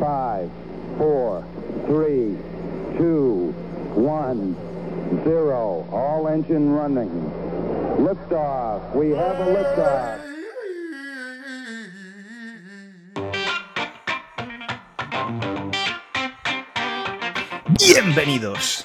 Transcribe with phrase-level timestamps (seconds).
[0.00, 0.50] Five,
[0.96, 1.44] four,
[1.84, 2.38] three,
[2.96, 3.52] two,
[3.94, 4.56] one,
[5.24, 5.86] zero.
[5.92, 7.10] All engine running.
[7.98, 8.94] Liftoff.
[8.94, 10.30] We have a liftoff.
[17.78, 18.82] Bienvenidos.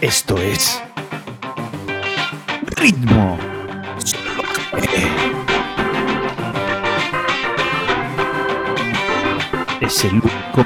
[0.00, 0.80] Esto es
[2.76, 3.38] Ritmo.
[9.94, 10.64] Es el único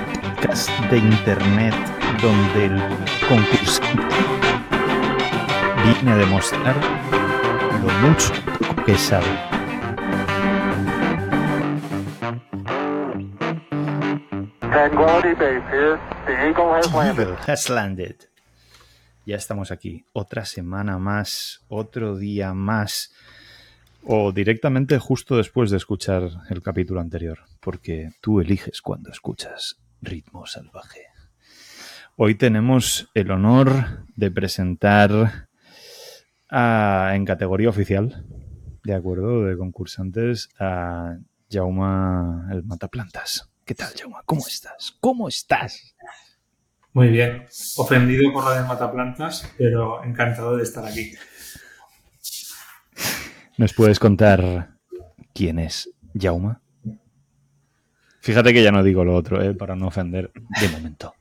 [0.89, 1.75] de internet
[2.23, 2.81] donde el
[3.29, 4.15] concursante
[5.83, 6.77] viene a demostrar
[7.83, 8.33] lo mucho
[8.87, 9.27] que sabe.
[17.49, 18.15] Has landed.
[19.27, 20.07] Ya estamos aquí.
[20.13, 23.13] Otra semana más, otro día más.
[24.09, 27.41] O directamente justo después de escuchar el capítulo anterior.
[27.61, 31.07] Porque tú eliges cuando escuchas Ritmo Salvaje.
[32.15, 35.49] Hoy tenemos el honor de presentar
[36.49, 38.25] en categoría oficial,
[38.85, 41.17] de acuerdo, de concursantes, a
[41.51, 43.51] Jauma el Mataplantas.
[43.65, 44.23] ¿Qué tal, Jauma?
[44.25, 44.97] ¿Cómo estás?
[45.01, 45.97] ¿Cómo estás?
[46.93, 47.45] Muy bien.
[47.77, 51.13] Ofendido por la de Mataplantas, pero encantado de estar aquí.
[53.59, 54.77] ¿Nos puedes contar
[55.33, 56.61] quién es Jauma?
[58.21, 59.55] Fíjate que ya no digo lo otro, ¿eh?
[59.55, 61.15] para no ofender de momento.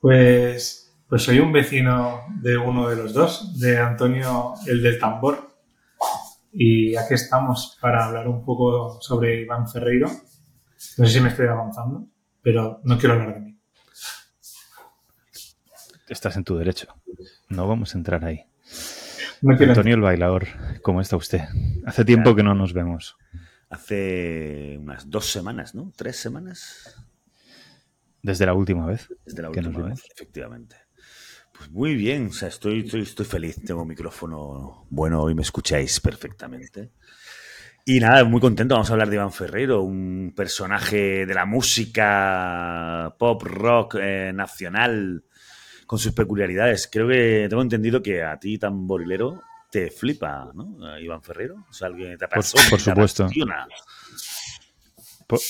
[0.00, 5.56] Pues, pues soy un vecino de uno de los dos, de Antonio, el del tambor.
[6.52, 10.08] Y aquí estamos para hablar un poco sobre Iván Ferreiro.
[10.08, 12.06] No sé si me estoy avanzando,
[12.42, 13.58] pero no quiero hablar de mí.
[16.08, 16.86] Estás en tu derecho.
[17.48, 18.47] No vamos a entrar ahí.
[19.40, 20.46] No Antonio el bailador,
[20.82, 21.40] ¿cómo está usted?
[21.86, 23.16] Hace tiempo que no nos vemos.
[23.70, 25.92] Hace unas dos semanas, ¿no?
[25.96, 26.96] ¿Tres semanas?
[28.22, 29.08] Desde la última vez.
[29.24, 30.76] Desde la última vez, efectivamente.
[31.56, 33.62] Pues muy bien, o sea, estoy, estoy, estoy feliz.
[33.64, 36.92] Tengo micrófono bueno, hoy me escucháis perfectamente.
[37.84, 38.74] Y nada, muy contento.
[38.74, 45.24] Vamos a hablar de Iván Ferreiro, un personaje de la música pop rock eh, nacional
[45.88, 46.86] con sus peculiaridades.
[46.92, 50.98] Creo que tengo entendido que a ti, tamborilero, te flipa, ¿no?
[51.00, 51.64] Iván Ferreiro.
[51.68, 53.26] O sea, alguien te Por- apasiona, por supuesto.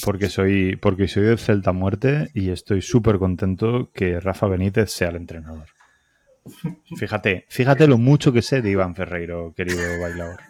[0.05, 5.09] Porque soy, porque soy del Celta Muerte y estoy súper contento que Rafa Benítez sea
[5.09, 5.67] el entrenador.
[6.97, 10.41] Fíjate, fíjate lo mucho que sé de Iván Ferreiro, querido bailador.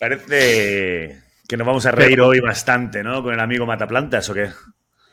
[0.00, 3.22] Parece que nos vamos a reír hoy bastante, ¿no?
[3.22, 4.50] Con el amigo Mataplantas, ¿o qué?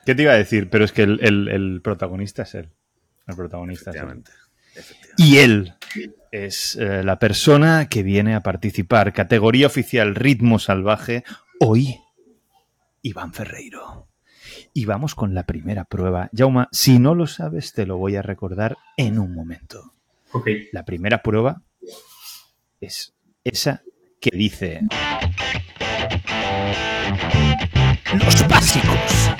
[0.06, 0.70] ¿Qué te iba a decir?
[0.70, 2.70] Pero es que el, el- el protagonista es él.
[3.28, 4.24] El protagonista es él.
[5.18, 5.74] Y él
[6.32, 9.14] es eh, la persona que viene a participar.
[9.14, 11.24] Categoría oficial Ritmo Salvaje.
[11.60, 11.98] Hoy,
[13.02, 14.08] Iván Ferreiro.
[14.74, 16.30] Y vamos con la primera prueba.
[16.36, 19.94] Jauma, si no lo sabes, te lo voy a recordar en un momento.
[20.34, 20.50] Ok.
[20.74, 21.62] La primera prueba
[22.82, 23.82] es esa
[24.20, 24.82] que dice...
[28.14, 29.35] Los básicos.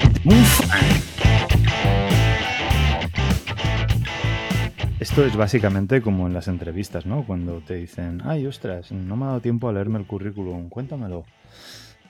[5.00, 7.28] Esto es básicamente como en las entrevistas, ¿no?
[7.28, 11.26] Cuando te dicen, ay, ostras, no me ha dado tiempo a leerme el currículum, cuéntamelo.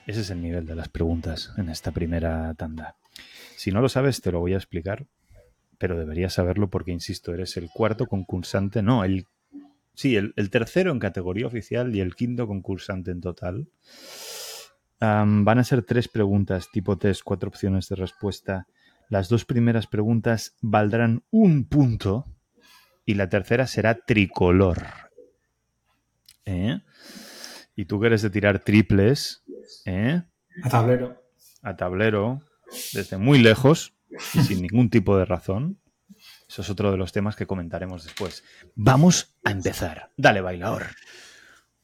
[0.06, 2.96] Ese es el nivel de las preguntas en esta primera tanda.
[3.56, 5.06] Si no lo sabes, te lo voy a explicar,
[5.76, 9.26] pero deberías saberlo porque, insisto, eres el cuarto concursante, no, el
[9.94, 13.68] sí, el, el tercero en categoría oficial y el quinto concursante en total.
[15.00, 18.66] Van a ser tres preguntas tipo test, cuatro opciones de respuesta.
[19.08, 22.24] Las dos primeras preguntas valdrán un punto
[23.04, 24.82] y la tercera será tricolor.
[26.44, 26.80] ¿Eh?
[27.76, 29.44] Y tú que eres de tirar triples,
[29.84, 30.22] ¿eh?
[30.62, 31.22] A tablero.
[31.62, 32.40] a tablero
[32.92, 33.94] desde muy lejos
[34.34, 35.78] y sin ningún tipo de razón.
[36.48, 38.42] Eso es otro de los temas que comentaremos después.
[38.74, 40.10] Vamos a empezar.
[40.16, 40.86] Dale, bailador.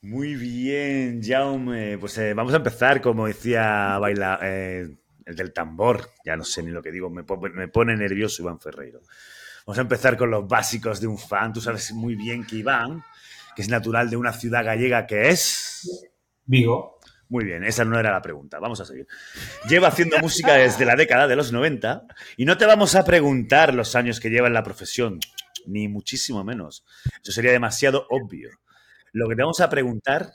[0.02, 1.96] Muy bien, Jaume.
[1.96, 6.10] Pues eh, vamos a empezar, como decía Baila, eh, el del tambor.
[6.24, 7.22] Ya no sé ni lo que digo, me,
[7.54, 9.00] me pone nervioso Iván Ferreiro.
[9.64, 11.52] Vamos a empezar con los básicos de un fan.
[11.52, 13.04] Tú sabes muy bien que Iván,
[13.54, 16.10] que es natural de una ciudad gallega que es...
[16.46, 16.98] Vigo.
[17.28, 18.58] Muy bien, esa no era la pregunta.
[18.58, 19.06] Vamos a seguir.
[19.68, 22.06] Lleva haciendo música desde la década de los 90
[22.36, 25.20] y no te vamos a preguntar los años que lleva en la profesión,
[25.64, 26.84] ni muchísimo menos.
[27.22, 28.50] Eso sería demasiado obvio.
[29.12, 30.32] Lo que te vamos a preguntar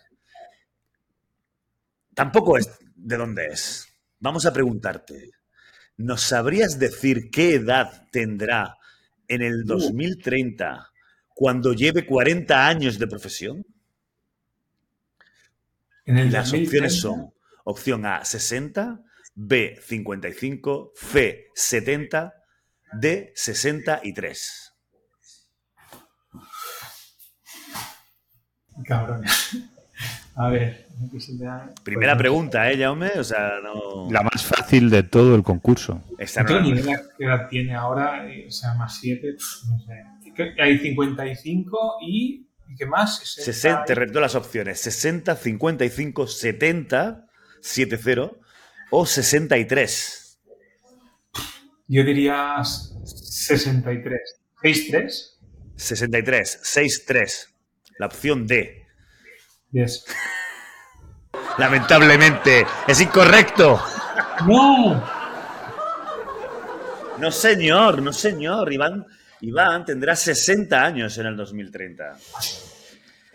[2.13, 3.87] tampoco es de dónde es.
[4.19, 5.31] Vamos a preguntarte,
[5.97, 8.77] ¿nos sabrías decir qué edad tendrá
[9.27, 10.91] en el 2030
[11.35, 13.65] cuando lleve 40 años de profesión?
[16.05, 17.37] En el Las 2030, opciones son
[17.69, 19.03] Opción A, 60.
[19.35, 20.93] B, 55.
[20.95, 22.33] C, 70.
[22.93, 24.66] D, 63.
[28.85, 29.23] Cabrón.
[30.35, 30.85] A ver.
[31.39, 33.09] da- Primera pues, pregunta, ¿eh, Jaume?
[33.17, 34.07] O sea, no...
[34.11, 36.03] La más fácil de todo el concurso.
[36.19, 38.97] Esta No no tengo la- ni idea qué edad tiene ahora, eh, o sea, más
[38.99, 39.35] 7,
[39.69, 40.03] no sé.
[40.61, 42.47] Hay 55 y.
[42.69, 43.17] ¿Y qué más?
[43.19, 44.79] 60 60, te repito las opciones.
[44.81, 47.25] 60, 55, 70,
[47.61, 48.31] 70
[48.91, 50.39] o 63.
[51.87, 54.19] Yo diría 63.
[54.61, 55.37] ¿63?
[55.77, 57.53] 63, 63.
[57.99, 58.85] La opción D.
[59.71, 60.05] Yes.
[61.57, 63.81] Lamentablemente, es incorrecto.
[64.45, 65.03] ¡No!
[67.19, 68.71] No, señor, no, señor.
[68.71, 69.05] Iván,
[69.41, 72.15] Iván tendrá 60 años en el 2030.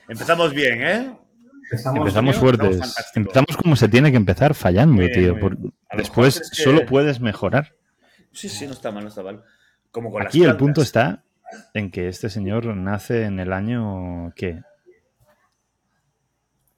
[0.08, 1.16] Empezamos bien, ¿eh?
[1.64, 2.94] Empezamos, Empezamos fuertes.
[3.14, 5.40] Empezamos como se tiene que empezar, fallando, bien, tío.
[5.40, 5.56] por-
[5.96, 7.74] Después mejor es que- solo puedes mejorar.
[8.32, 9.42] Sí, sí, no está mal, no está mal.
[9.90, 11.22] Como con Aquí las el punto está
[11.75, 14.62] en que este señor nace en el año ¿qué?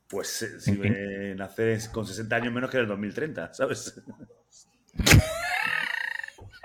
[0.08, 4.00] Pues eh, si ¿En me nace con 60 años menos que en el 2030, ¿sabes?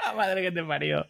[0.05, 1.05] ¡La madre que te parió!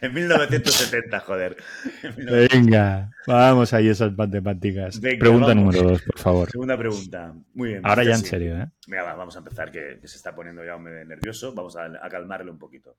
[0.00, 1.56] En 1970, joder.
[2.02, 2.56] En 1970.
[2.56, 5.00] Venga, vamos ahí esas matemáticas.
[5.00, 5.64] Venga, Pregunta vamos.
[5.74, 6.50] número dos, por favor.
[6.50, 7.34] Segunda pregunta.
[7.54, 7.86] Muy bien.
[7.86, 8.26] Ahora este ya en sí.
[8.28, 8.68] serio, ¿eh?
[8.86, 11.54] Venga, va, vamos a empezar, que, que se está poniendo ya medio nervioso.
[11.54, 12.96] Vamos a, a calmarle un poquito.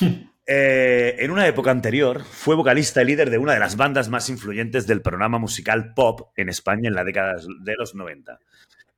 [0.46, 4.28] Eh, en una época anterior, fue vocalista y líder de una de las bandas más
[4.28, 8.38] influyentes del programa musical pop en España en la década de los 90.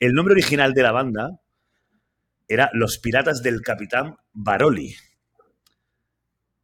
[0.00, 1.40] El nombre original de la banda
[2.48, 4.96] era Los Piratas del Capitán Baroli.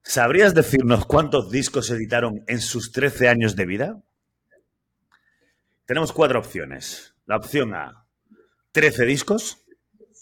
[0.02, 4.02] ¿Sabrías decirnos cuántos discos editaron en sus 13 años de vida?
[5.86, 7.14] Tenemos cuatro opciones.
[7.26, 8.06] La opción A,
[8.72, 9.61] 13 discos.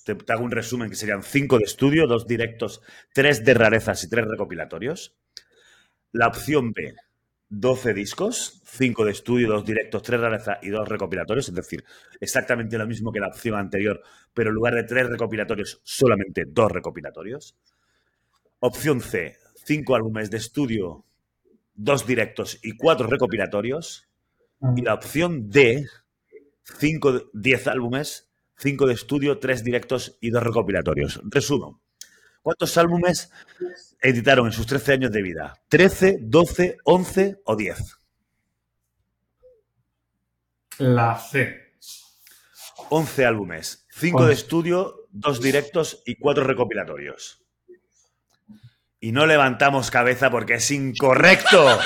[0.05, 2.81] Te, hago un resumen que serían 5 de estudio, 2 directos,
[3.13, 5.17] 3 de rarezas y 3 recopilatorios.
[6.13, 6.95] La opción B,
[7.49, 11.85] 12 discos, 5 de estudio, 2 directos, 3 rarezas y 2 recopilatorios, es decir,
[12.21, 14.03] exactamente lo mismo que la opción anterior,
[14.33, 17.57] pero en lugar de 3 recopilatorios, solamente 2 recopilatorios.
[18.61, 21.05] Opción C, 5 álbumes de estudio,
[21.75, 24.09] 2 directos y 4 recopilatorios.
[24.77, 25.87] Y la opción D,
[26.79, 28.30] 5, 10 álbumes,
[28.61, 31.21] 5 de estudio, 3 directos y 2 recopilatorios.
[31.25, 31.81] Resumo.
[32.43, 33.31] ¿Cuántos álbumes
[34.01, 35.63] editaron en sus 13 años de vida?
[35.71, 37.97] ¿13, 12, 11 o 10?
[40.79, 41.75] La C.
[42.91, 47.43] 11 álbumes, 5 de estudio, 2 directos y 4 recopilatorios.
[48.99, 51.79] Y no levantamos cabeza porque es incorrecto.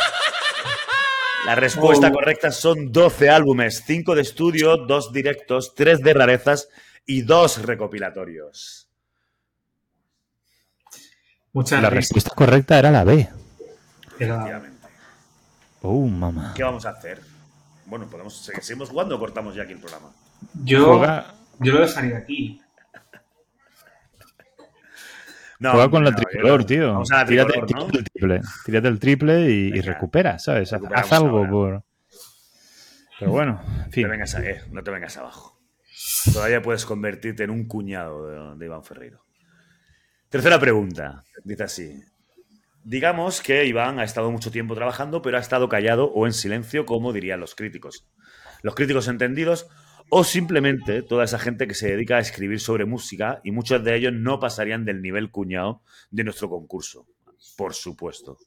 [1.46, 2.12] La respuesta Oh.
[2.12, 6.69] correcta son 12 álbumes, 5 de estudio, 2 directos, 3 de rarezas
[7.06, 8.88] y 2 recopilatorios.
[11.52, 12.05] Muchas La risas.
[12.08, 13.29] respuesta correcta era la B.
[14.19, 14.88] Era- Efectivamente.
[15.82, 16.52] Oh, mamá.
[16.56, 17.20] ¿Qué vamos a hacer?
[17.87, 20.11] Bueno, podemos seguimos jugando o cortamos ya aquí el programa.
[20.64, 22.61] Yo, Juega, yo lo dejaría aquí.
[25.60, 26.66] No, juega con la no, yo tricolor, no.
[26.66, 26.92] tío.
[26.92, 27.86] Vamos a la tírate, tricolor, ¿no?
[27.86, 28.40] tírate el triple.
[28.64, 30.72] Tírate el triple y, recupera, ¿sabes?
[30.72, 31.50] Haz, algo ahora.
[31.50, 31.84] por.
[33.20, 34.04] Pero bueno, en No fin.
[34.04, 35.60] te vengas a- eh, no te vengas abajo.
[36.32, 39.24] Todavía puedes convertirte en un cuñado de, de Iván Ferreiro.
[40.28, 41.22] Tercera pregunta.
[41.44, 42.02] Dice así.
[42.82, 46.84] Digamos que Iván ha estado mucho tiempo trabajando, pero ha estado callado o en silencio,
[46.84, 48.06] como dirían los críticos.
[48.62, 49.69] Los críticos entendidos
[50.11, 53.96] o simplemente toda esa gente que se dedica a escribir sobre música y muchos de
[53.96, 57.06] ellos no pasarían del nivel cuñado de nuestro concurso.
[57.56, 58.39] Por supuesto.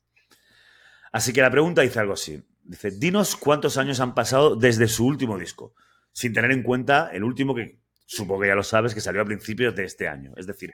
[1.11, 2.43] Así que la pregunta dice algo así.
[2.63, 5.73] Dice, dinos cuántos años han pasado desde su último disco,
[6.11, 9.25] sin tener en cuenta el último que supongo que ya lo sabes, que salió a
[9.25, 10.33] principios de este año.
[10.35, 10.73] Es decir,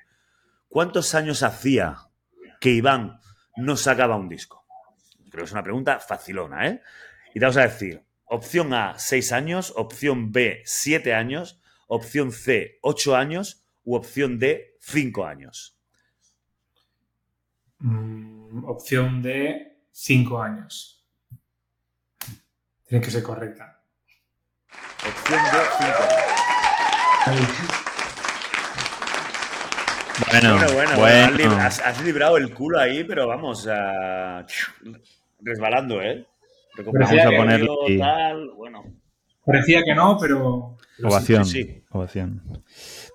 [0.68, 1.98] ¿cuántos años hacía
[2.60, 3.20] que Iván
[3.58, 4.66] no sacaba un disco?
[5.30, 6.82] Creo que es una pregunta facilona, ¿eh?
[7.34, 12.80] Y te vamos a decir, opción A, 6 años, opción B, 7 años, opción C,
[12.82, 15.78] 8 años u opción D, 5 años.
[17.80, 21.06] Mm, opción de 5 años.
[22.88, 23.82] Tiene que ser correcta.
[25.08, 26.04] Opción D, 5
[27.26, 27.50] años.
[30.30, 31.56] Bueno, Bueno, bueno, bueno.
[31.60, 34.46] has, has- has librado el culo ahí, pero vamos, a...
[35.42, 36.26] resbalando, ¿eh?
[36.78, 38.00] Vamos a ponerle audio, ahí.
[38.00, 38.84] tal, bueno.
[39.46, 40.78] Parecía que no, pero.
[41.04, 41.46] Ovación.
[41.46, 41.84] Sí, sí.
[41.92, 42.42] Ovación.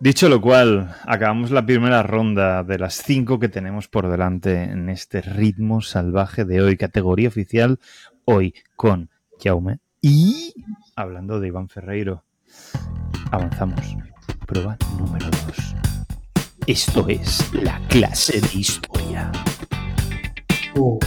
[0.00, 4.88] Dicho lo cual, acabamos la primera ronda de las cinco que tenemos por delante en
[4.88, 7.78] este ritmo salvaje de hoy, categoría oficial,
[8.24, 9.10] hoy con
[9.42, 9.78] Jaume.
[10.00, 10.54] Y
[10.94, 12.24] hablando de Iván Ferreiro,
[13.30, 13.80] avanzamos.
[14.46, 15.74] prueba número 2.
[16.66, 19.32] Esto es la clase de historia.
[20.76, 20.98] Uh,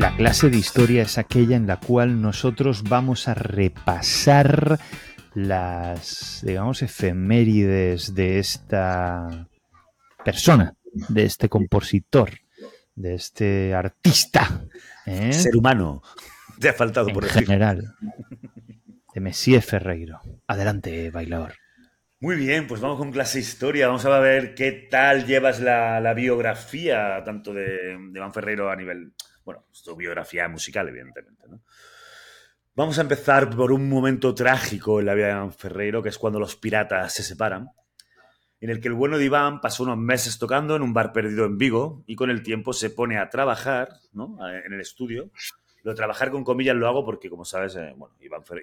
[0.00, 4.80] La clase de historia es aquella en la cual nosotros vamos a repasar
[5.34, 9.46] las, digamos, efemérides de esta
[10.24, 10.74] persona,
[11.10, 12.30] de este compositor,
[12.94, 14.64] de este artista.
[15.04, 15.34] ¿eh?
[15.34, 16.00] Ser humano.
[16.58, 17.44] Te ha faltado en por decir.
[17.44, 17.94] general.
[19.12, 20.22] De Messier Ferreiro.
[20.46, 21.56] Adelante, bailador.
[22.20, 23.88] Muy bien, pues vamos con clase de historia.
[23.88, 28.76] Vamos a ver qué tal llevas la, la biografía, tanto de, de Iván Ferreiro a
[28.76, 29.12] nivel.
[29.50, 31.48] Bueno, su biografía musical, evidentemente.
[31.48, 31.60] ¿no?
[32.76, 36.18] Vamos a empezar por un momento trágico en la vida de Iván Ferreiro, que es
[36.18, 37.68] cuando los piratas se separan,
[38.60, 41.46] en el que el bueno de Iván pasó unos meses tocando en un bar perdido
[41.46, 44.38] en Vigo y con el tiempo se pone a trabajar ¿no?
[44.48, 45.30] en el estudio.
[45.82, 48.14] Lo de trabajar con comillas lo hago porque, como sabes, eh, bueno,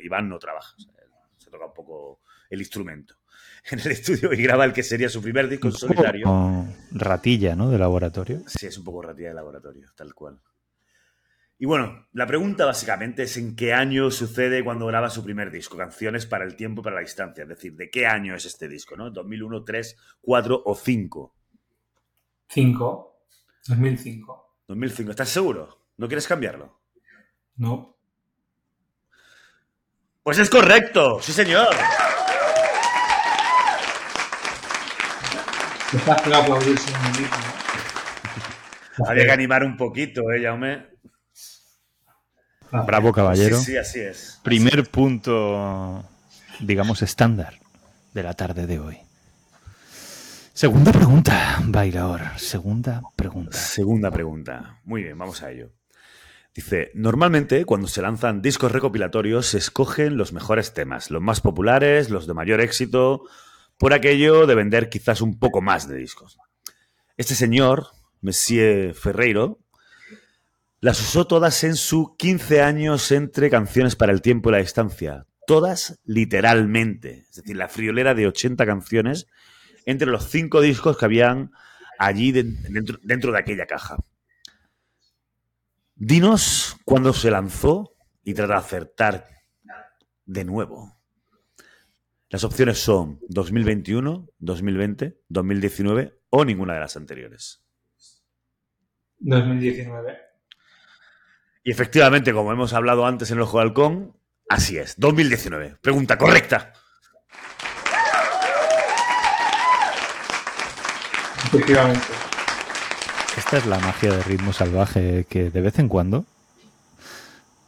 [0.01, 3.15] Iván, no trabaja, o sea, él se toca un poco el instrumento
[3.71, 6.65] en el estudio y graba el que sería su primer disco en solitario.
[6.91, 7.69] Ratilla, ¿no?
[7.69, 8.43] De laboratorio.
[8.47, 10.39] Sí, es un poco ratilla de laboratorio, tal cual.
[11.59, 15.75] Y bueno, la pregunta básicamente es en qué año sucede cuando graba su primer disco,
[15.75, 17.43] Canciones para el tiempo y para la distancia.
[17.43, 18.95] Es decir, ¿de qué año es este disco?
[18.95, 19.11] ¿no?
[19.11, 21.35] ¿2001, 3, 4 o 5?
[22.49, 23.21] 5.
[23.67, 24.55] 2005.
[24.67, 25.11] 2005.
[25.11, 25.81] ¿Estás seguro?
[25.97, 26.79] ¿No quieres cambiarlo?
[27.55, 27.97] No.
[30.21, 31.73] Pues es correcto, sí señor.
[35.93, 37.37] Es fácil aplaudirse en el mismo.
[39.07, 40.97] Había que animar un poquito, ¿eh, Jaume?
[42.71, 43.57] Ah, Bravo, caballero.
[43.57, 44.39] Sí, sí, así es.
[44.43, 46.03] Primer punto,
[46.59, 47.59] digamos, estándar
[48.13, 48.97] de la tarde de hoy.
[50.53, 52.21] Segunda pregunta, bailador.
[52.37, 53.57] Segunda pregunta.
[53.57, 54.79] Segunda pregunta.
[54.83, 55.71] Muy bien, vamos a ello.
[56.55, 62.09] Dice, normalmente cuando se lanzan discos recopilatorios se escogen los mejores temas, los más populares,
[62.09, 63.21] los de mayor éxito,
[63.77, 66.39] por aquello de vender quizás un poco más de discos.
[67.15, 67.89] Este señor,
[68.21, 69.59] Monsieur Ferreiro,
[70.79, 75.25] las usó todas en su 15 años entre canciones para el tiempo y la distancia.
[75.47, 77.25] Todas literalmente.
[77.29, 79.27] Es decir, la friolera de 80 canciones
[79.85, 81.51] entre los cinco discos que habían
[81.97, 83.97] allí de- dentro, dentro de aquella caja.
[85.95, 89.27] Dinos cuándo se lanzó y trata de acertar
[90.25, 90.95] de nuevo.
[92.29, 97.63] Las opciones son 2021, 2020, 2019 o ninguna de las anteriores.
[99.19, 100.26] 2019.
[101.67, 104.15] Y efectivamente, como hemos hablado antes en el Ojo de Halcón,
[104.47, 105.75] así es, 2019.
[105.81, 106.71] Pregunta correcta.
[111.47, 112.07] Efectivamente.
[113.35, 116.23] Esta es la magia de ritmo salvaje que de vez en cuando,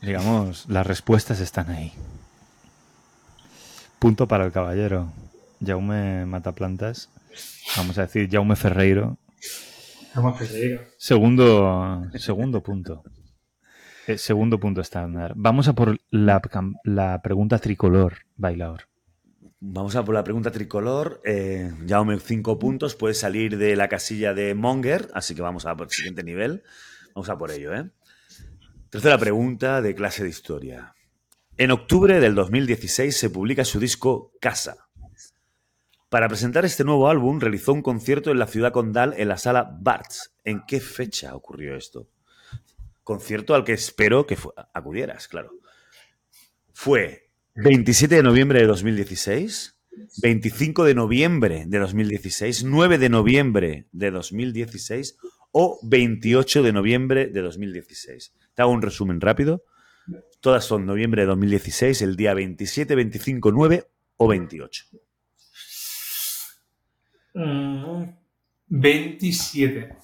[0.01, 1.91] digamos, las respuestas están ahí.
[3.99, 5.11] Punto para el caballero.
[5.59, 7.09] Jaume Mataplantas.
[7.75, 9.17] Vamos a decir Jaume Ferreiro.
[10.15, 10.83] Vamos Ferreiro.
[10.97, 13.03] Segundo, segundo punto.
[14.09, 15.33] Eh, segundo punto estándar.
[15.35, 16.41] Vamos a por la,
[17.21, 18.87] pregunta tricolor, bailador.
[19.59, 21.21] Vamos a por la pregunta tricolor.
[21.23, 22.95] Eh, Jaume, cinco puntos.
[22.95, 26.63] Puedes salir de la casilla de Monger, así que vamos a por el siguiente nivel.
[27.13, 27.91] Vamos a por ello, ¿eh?
[28.89, 30.95] Tercera pregunta de clase de historia.
[31.57, 34.87] En octubre del 2016 se publica su disco Casa.
[36.09, 39.77] Para presentar este nuevo álbum realizó un concierto en la ciudad condal en la sala
[39.79, 40.33] Barts.
[40.43, 42.07] ¿En qué fecha ocurrió esto?
[43.09, 44.37] Concierto al que espero que
[44.71, 45.49] acudieras, claro.
[46.73, 49.79] Fue 27 de noviembre de 2016,
[50.21, 55.17] 25 de noviembre de 2016, 9 de noviembre de 2016
[55.51, 58.35] o 28 de noviembre de 2016.
[58.53, 59.63] Te hago un resumen rápido.
[60.39, 63.87] Todas son noviembre de 2016, el día 27, 25, 9
[64.17, 64.85] o 28.
[67.33, 68.03] Mm,
[68.67, 69.97] 27.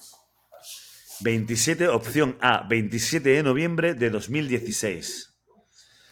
[1.20, 5.34] 27, opción A, 27 de noviembre de 2016.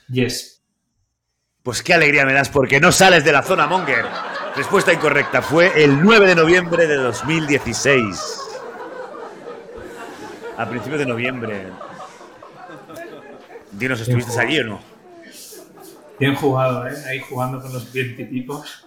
[0.08, 0.62] Yes.
[1.62, 4.04] Pues qué alegría me das porque no sales de la zona Monger.
[4.54, 5.42] Respuesta incorrecta.
[5.42, 8.40] Fue el 9 de noviembre de 2016.
[10.56, 11.72] A principios de noviembre.
[13.72, 14.80] Dinos, ¿estuviste allí o no?
[16.20, 16.94] Bien jugado, ¿eh?
[17.08, 18.86] Ahí jugando con los tipos.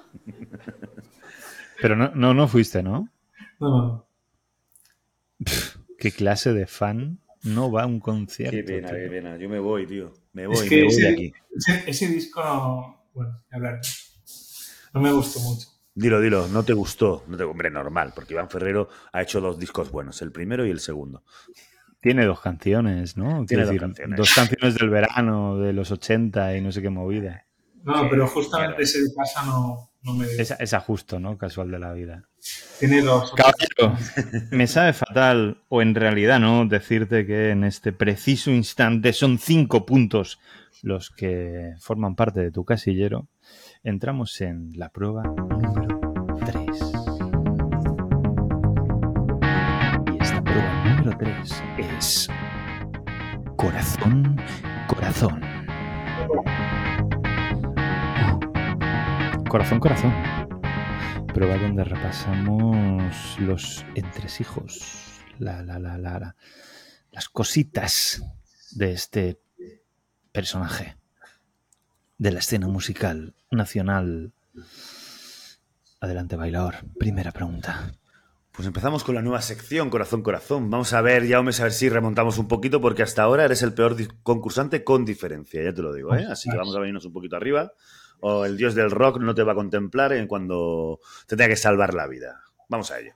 [1.81, 3.09] Pero no, no, no fuiste, ¿no?
[3.59, 4.07] No, no, no.
[5.97, 8.55] ¿Qué clase de fan no va a un concierto?
[8.55, 8.97] Qué pena, tío?
[8.97, 9.37] qué pena.
[9.37, 10.13] Yo me voy, tío.
[10.33, 11.33] Me voy, Es me que voy de ese, aquí.
[11.55, 13.07] ese, ese disco no.
[13.13, 13.79] Bueno, ya hablaré.
[14.93, 15.67] No me gustó mucho.
[15.95, 17.23] Dilo, dilo, no te gustó.
[17.27, 20.69] No te, hombre, normal, porque Iván Ferrero ha hecho dos discos buenos, el primero y
[20.69, 21.23] el segundo.
[21.99, 23.45] Tiene dos canciones, ¿no?
[23.47, 24.17] Tiene dos decir, canciones.
[24.17, 27.45] dos canciones del verano, de los 80 y no sé qué movida.
[27.83, 28.83] No, Sí, pero justamente claro.
[28.83, 31.37] ese de casa no, No me Es, es a justo, ¿no?
[31.37, 32.29] Casual de la vida.
[32.79, 33.33] Tiene dos.
[33.33, 33.97] Caballero,
[34.51, 39.85] me sabe fatal, o en realidad no, decirte que en este preciso instante son cinco
[39.85, 40.39] puntos
[40.83, 43.27] los que forman parte de tu casillero.
[43.83, 45.99] Entramos en la prueba número
[46.45, 46.67] 3.
[50.13, 51.63] Y esta prueba número 3
[51.99, 52.29] es
[53.55, 54.39] corazón,
[54.87, 55.41] corazón.
[59.49, 60.36] Corazón, corazón.
[61.37, 66.35] Prueba donde repasamos los entresijos, la, la, la, la, la-
[67.11, 68.23] las cositas
[68.71, 69.39] de este
[70.31, 70.97] personaje
[72.17, 74.31] de la escena musical nacional.
[75.99, 76.77] Adelante, bailador.
[76.97, 77.93] Primera pregunta.
[78.51, 80.71] Pues empezamos con la nueva sección, Corazón Corazón.
[80.71, 83.61] Vamos a ver, ya vamos a ver si remontamos un poquito, porque hasta ahora eres
[83.61, 86.25] el peor concursante con diferencia, ya te lo digo, ¿eh?
[86.27, 87.73] Así que vamos a venirnos un poquito arriba.
[88.19, 91.93] O el dios del rock no te va a contemplar cuando te tenga que salvar
[91.93, 92.41] la vida.
[92.69, 93.13] Vamos a ello.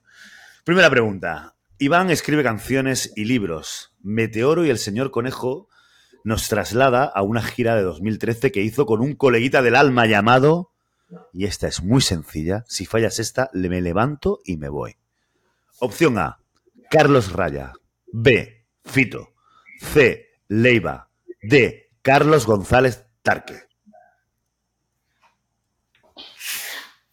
[0.64, 1.54] Primera pregunta.
[1.78, 3.94] Iván escribe canciones y libros.
[4.02, 5.68] Meteoro y el señor Conejo
[6.24, 10.70] nos traslada a una gira de 2013 que hizo con un coleguita del alma llamado...
[11.34, 12.64] Y esta es muy sencilla.
[12.68, 14.96] Si fallas esta, me levanto y me voy.
[15.78, 16.38] Opción A,
[16.90, 17.74] Carlos Raya.
[18.06, 19.34] B, Fito.
[19.80, 21.10] C, Leiva.
[21.42, 23.64] D, Carlos González Tarque.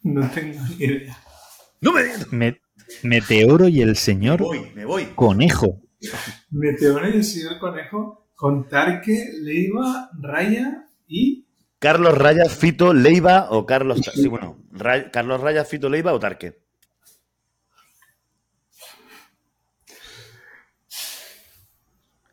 [0.02, 1.16] No tengo ni idea.
[1.80, 2.60] No me Me-
[3.02, 5.06] Meteoro y el Me señor voy, me voy.
[5.14, 5.80] Conejo.
[6.50, 11.46] Meteoro y el señor conejo con Tarque, Leiva, Raya y.
[11.78, 14.00] Carlos Raya, Fito, Leiva o Carlos...
[14.14, 14.58] Sí, bueno,
[15.12, 16.58] Carlos Raya, Fito, Leiva o Tarque.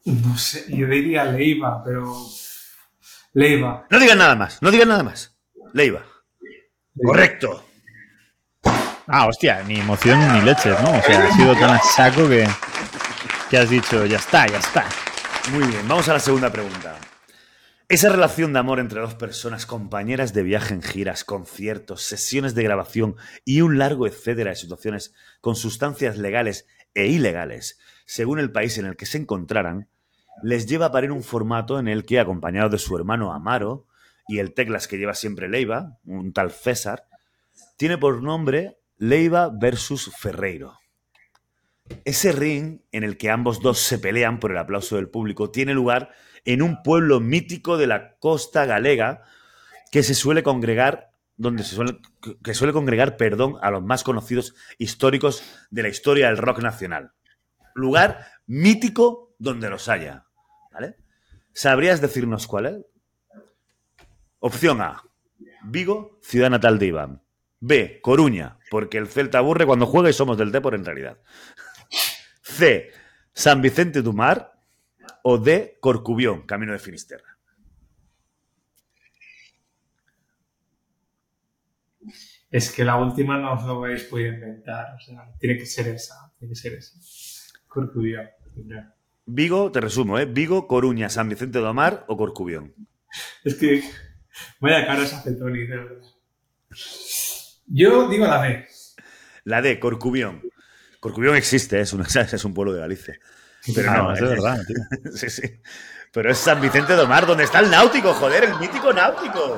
[0.05, 2.13] No sé, yo diría Leiva, pero.
[3.33, 3.85] Leiva.
[3.89, 5.37] No digan nada más, no digan nada más.
[5.73, 6.05] Leiva.
[7.03, 7.63] Correcto.
[9.07, 10.97] Ah, hostia, ni emoción ni leches, ¿no?
[10.97, 12.47] O sea, ha sido tan a saco que,
[13.49, 14.85] que has dicho, ya está, ya está.
[15.51, 16.97] Muy bien, vamos a la segunda pregunta.
[17.89, 22.63] Esa relación de amor entre dos personas, compañeras de viaje en giras, conciertos, sesiones de
[22.63, 28.77] grabación y un largo etcétera de situaciones con sustancias legales e ilegales, según el país
[28.77, 29.87] en el que se encontraran,
[30.43, 33.86] les lleva a parir un formato en el que, acompañado de su hermano Amaro
[34.27, 37.05] y el teclas que lleva siempre Leiva, un tal César,
[37.77, 40.79] tiene por nombre Leiva versus Ferreiro.
[42.03, 45.73] Ese ring en el que ambos dos se pelean por el aplauso del público tiene
[45.73, 46.11] lugar
[46.43, 49.23] en un pueblo mítico de la costa galega
[49.91, 51.99] que se suele congregar donde se suele,
[52.43, 57.11] que suele congregar, perdón, a los más conocidos históricos de la historia del rock nacional.
[57.75, 60.25] Lugar mítico donde los haya,
[60.71, 60.95] ¿vale?
[61.53, 62.77] ¿Sabrías decirnos cuál es?
[64.39, 65.03] Opción A,
[65.63, 67.21] Vigo, ciudad natal de Iván.
[67.59, 71.17] B, Coruña, porque el Celta aburre cuando juega y somos del Depor en realidad.
[72.41, 72.91] C.
[73.33, 74.53] San Vicente du Mar.
[75.23, 75.77] O D.
[75.81, 77.37] Corcubión, camino de Finisterra.
[82.49, 84.95] Es que la última no os lo habéis podido inventar.
[84.95, 86.31] O sea, tiene que ser esa.
[86.39, 86.97] Tiene que ser esa.
[87.67, 88.29] Corcubión.
[89.25, 90.25] Vigo, te resumo, ¿eh?
[90.25, 92.73] Vigo, Coruña, San Vicente do Mar o Corcubión.
[93.43, 93.83] Es que.
[94.59, 95.95] Vaya caras hace Tony, de verdad.
[97.67, 98.67] Yo digo la B.
[99.43, 100.41] La D, Corcubión.
[100.99, 103.19] Corcubión existe, es un, es un pueblo de Galicia.
[103.75, 105.11] Pero Ah, no, es de es- verdad, tío.
[105.15, 105.41] sí, sí.
[106.11, 109.57] Pero es San Vicente do Mar, donde está el náutico, joder, el mítico náutico.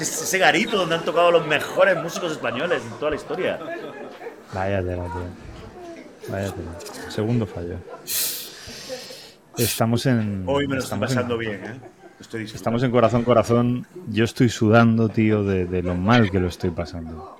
[0.00, 3.58] Es ese garito donde han tocado los mejores músicos españoles en toda la historia.
[4.52, 6.28] Vaya tela, tío.
[6.32, 7.10] Vaya tela.
[7.10, 7.76] Segundo fallo.
[9.56, 10.44] Estamos en.
[10.46, 11.80] Hoy me lo en- pasando bien, ¿eh?
[12.22, 12.44] Estoy.
[12.44, 13.86] Estamos en corazón, corazón.
[14.06, 17.36] Yo estoy sudando, tío, de, de lo mal que lo estoy pasando.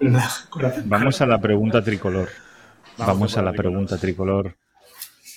[0.86, 2.28] Vamos a la pregunta tricolor.
[2.98, 4.56] Vamos, a la la pregunta tricolor.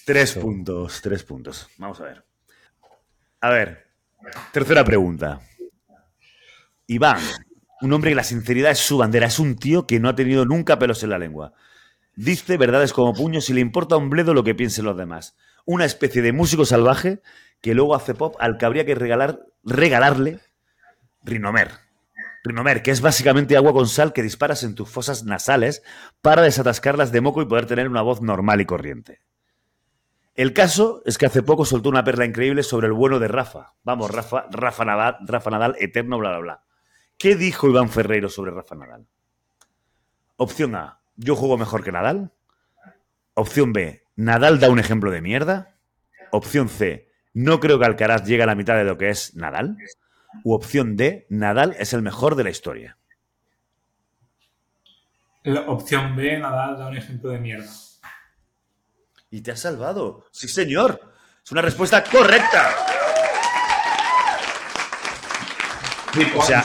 [0.03, 1.69] Tres puntos, tres puntos.
[1.77, 2.25] Vamos a ver.
[3.41, 3.85] A ver,
[4.51, 5.41] tercera pregunta.
[6.87, 7.19] Iván,
[7.81, 10.45] un hombre que la sinceridad es su bandera, es un tío que no ha tenido
[10.45, 11.53] nunca pelos en la lengua.
[12.15, 15.35] Dice verdades como puños y le importa un bledo lo que piensen los demás.
[15.65, 17.21] Una especie de músico salvaje
[17.61, 20.39] que luego hace pop al que habría que regalar, regalarle
[21.23, 21.71] Rinomer.
[22.43, 25.81] Rinomer, que es básicamente agua con sal que disparas en tus fosas nasales
[26.21, 29.21] para desatascarlas de moco y poder tener una voz normal y corriente.
[30.35, 33.73] El caso es que hace poco soltó una perla increíble sobre el bueno de Rafa.
[33.83, 36.63] Vamos, Rafa, Rafa, Nadal, Rafa Nadal, eterno, bla, bla, bla.
[37.17, 39.07] ¿Qué dijo Iván Ferreiro sobre Rafa Nadal?
[40.35, 42.33] Opción A, yo juego mejor que Nadal.
[43.33, 45.77] Opción B, Nadal da un ejemplo de mierda.
[46.31, 47.04] Opción C,
[47.35, 49.77] no creo que Alcaraz llegue a la mitad de lo que es Nadal.
[50.43, 52.97] U opción D, Nadal es el mejor de la historia.
[55.43, 57.69] La opción B, Nadal da un ejemplo de mierda.
[59.29, 60.25] Y te has salvado.
[60.31, 60.99] Sí, señor.
[61.43, 62.71] Es una respuesta correcta.
[66.37, 66.63] O sea-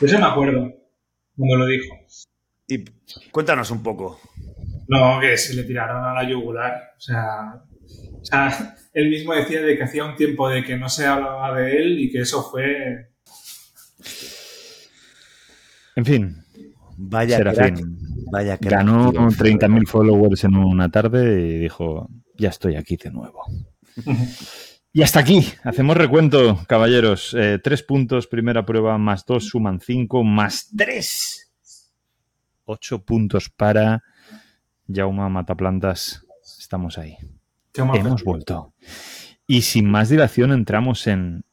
[0.00, 0.68] Yo se me acuerdo
[1.36, 1.96] cuando lo dijo.
[2.68, 2.84] Y
[3.30, 4.20] cuéntanos un poco.
[4.88, 6.92] No, que se le tiraron a la yugular.
[6.96, 7.62] O sea,
[8.20, 11.54] o sea, él mismo decía de que hacía un tiempo de que no se hablaba
[11.54, 13.10] de él y que eso fue.
[15.96, 16.36] En fin,
[17.02, 17.74] Vaya Serafín.
[17.76, 17.86] crack.
[18.30, 18.72] Vaya crack.
[18.72, 19.20] ganó tío.
[19.22, 23.42] 30.000 followers en una tarde y dijo, ya estoy aquí de nuevo.
[24.92, 27.32] Y hasta aquí, hacemos recuento, caballeros.
[27.38, 31.52] Eh, tres puntos, primera prueba, más dos, suman cinco, más tres.
[32.64, 34.02] Ocho puntos para
[34.92, 36.26] Jauma Mataplantas.
[36.58, 37.16] Estamos ahí.
[37.80, 38.74] Hemos vuelto.
[39.46, 41.44] Y sin más dilación entramos en...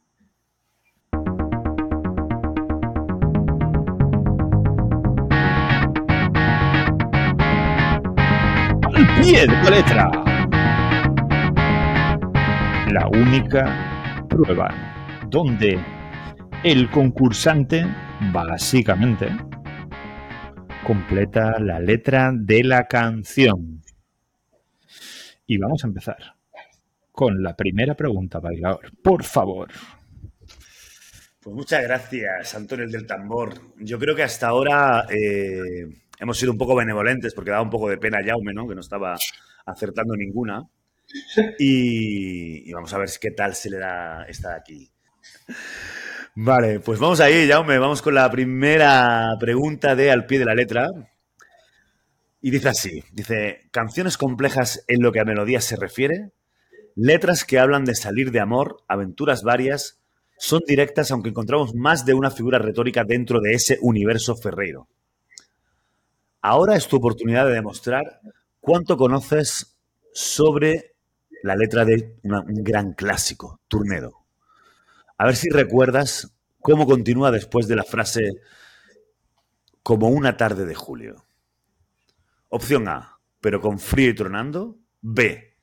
[8.82, 10.10] Al pie de la letra.
[12.92, 14.68] La única prueba
[15.28, 15.78] donde
[16.64, 17.86] el concursante
[18.32, 19.28] básicamente
[20.84, 23.77] completa la letra de la canción.
[25.50, 26.36] Y vamos a empezar
[27.10, 28.92] con la primera pregunta, bailador.
[29.02, 29.68] Por favor.
[31.40, 33.54] Pues muchas gracias, Antonio el del tambor.
[33.78, 35.88] Yo creo que hasta ahora eh,
[36.20, 38.68] hemos sido un poco benevolentes porque daba un poco de pena Jaume, ¿no?
[38.68, 39.16] Que no estaba
[39.64, 40.68] acertando ninguna.
[41.58, 44.90] Y, y vamos a ver qué tal se le da esta de aquí.
[46.34, 47.78] Vale, pues vamos ahí, Jaume.
[47.78, 50.88] Vamos con la primera pregunta de Al pie de la letra.
[52.40, 56.30] Y dice así, dice, canciones complejas en lo que a melodías se refiere,
[56.94, 59.98] letras que hablan de salir de amor, aventuras varias,
[60.38, 64.88] son directas aunque encontramos más de una figura retórica dentro de ese universo ferreiro.
[66.40, 68.20] Ahora es tu oportunidad de demostrar
[68.60, 69.76] cuánto conoces
[70.12, 70.94] sobre
[71.42, 74.24] la letra de un gran clásico, Turnedo.
[75.16, 78.34] A ver si recuerdas cómo continúa después de la frase
[79.82, 81.24] como una tarde de julio.
[82.48, 84.78] Opción A, pero con frío y tronando.
[85.00, 85.56] B,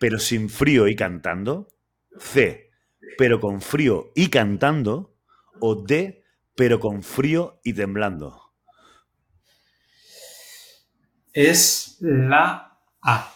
[0.00, 1.68] pero sin frío y cantando.
[2.18, 2.70] C,
[3.16, 5.14] pero con frío y cantando.
[5.60, 8.52] O D, pero con frío y temblando.
[11.32, 13.34] Es la A.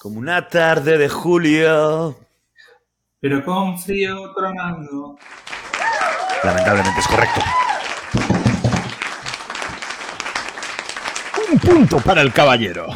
[0.00, 2.18] Como una tarde de julio.
[3.20, 5.18] Pero con frío tronando.
[6.44, 7.40] Lamentablemente es correcto.
[11.68, 12.88] Punto para el caballero.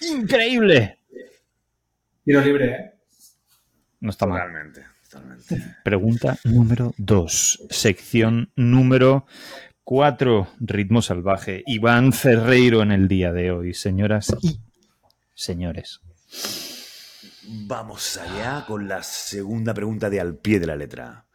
[0.00, 0.98] Increíble.
[2.24, 2.94] Tiro libre, ¿eh?
[4.00, 4.40] No está mal.
[4.40, 5.76] Totalmente, totalmente.
[5.84, 7.66] Pregunta número 2.
[7.70, 9.26] Sección número
[9.84, 10.48] 4.
[10.60, 11.62] Ritmo salvaje.
[11.66, 14.60] Iván Ferreiro en el día de hoy, señoras y
[15.34, 16.00] señores.
[17.66, 21.26] Vamos allá con la segunda pregunta de al pie de la letra.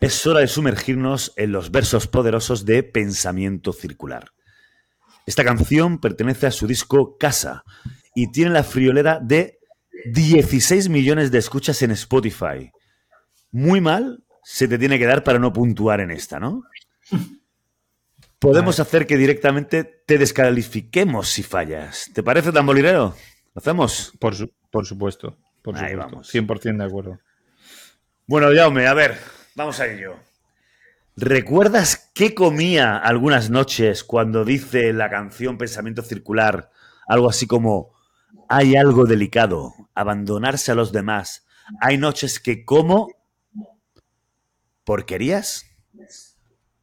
[0.00, 4.35] Es hora de sumergirnos en los versos poderosos de Pensamiento Circular.
[5.26, 7.64] Esta canción pertenece a su disco Casa
[8.14, 9.58] y tiene la friolera de
[10.12, 12.70] 16 millones de escuchas en Spotify.
[13.50, 16.62] Muy mal se te tiene que dar para no puntuar en esta, ¿no?
[18.38, 22.10] Podemos hacer que directamente te descalifiquemos si fallas.
[22.14, 23.16] ¿Te parece tan bolirero?
[23.54, 24.12] ¿Lo hacemos?
[24.20, 25.38] Por, su- por supuesto.
[25.62, 26.10] Por Ahí supuesto.
[26.12, 26.34] vamos.
[26.34, 27.18] 100% de acuerdo.
[28.26, 29.16] Bueno, Jaume, a ver,
[29.54, 30.16] vamos a ello.
[31.18, 36.70] ¿Recuerdas qué comía algunas noches cuando dice la canción Pensamiento Circular
[37.08, 37.94] algo así como
[38.50, 41.46] hay algo delicado, abandonarse a los demás?
[41.80, 43.08] Hay noches que como
[44.84, 45.64] porquerías,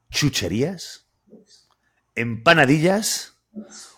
[0.09, 1.07] chucherías,
[2.15, 3.39] empanadillas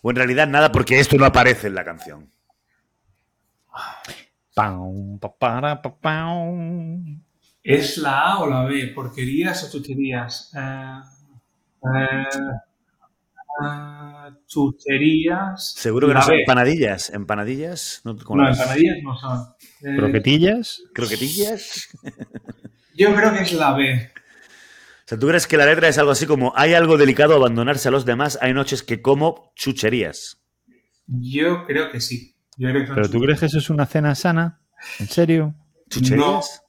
[0.02, 2.30] o en realidad nada porque esto no aparece en la canción.
[4.54, 5.82] Pau, pa, para.
[7.65, 8.91] ¿Es la A o la B?
[8.93, 10.51] ¿Porquerías o chucherías?
[10.56, 10.99] Eh,
[11.84, 12.28] eh,
[13.65, 15.73] eh, chucherías.
[15.73, 17.10] Seguro que no son empanadillas.
[17.10, 19.56] Empanadillas, no, como No, las empanadillas no son.
[19.82, 20.84] Eh, ¿Croquetillas?
[20.93, 21.89] croquetillas.
[22.95, 24.12] yo creo que es la B.
[24.13, 27.88] O sea, ¿tú crees que la letra es algo así como hay algo delicado abandonarse
[27.88, 30.39] a los demás, hay noches que como chucherías?
[31.08, 32.36] Yo creo que sí.
[32.58, 34.62] Yo creo que son ¿Pero tú crees que eso es una cena sana?
[34.99, 35.56] ¿En serio?
[35.89, 36.62] ¿Chucherías?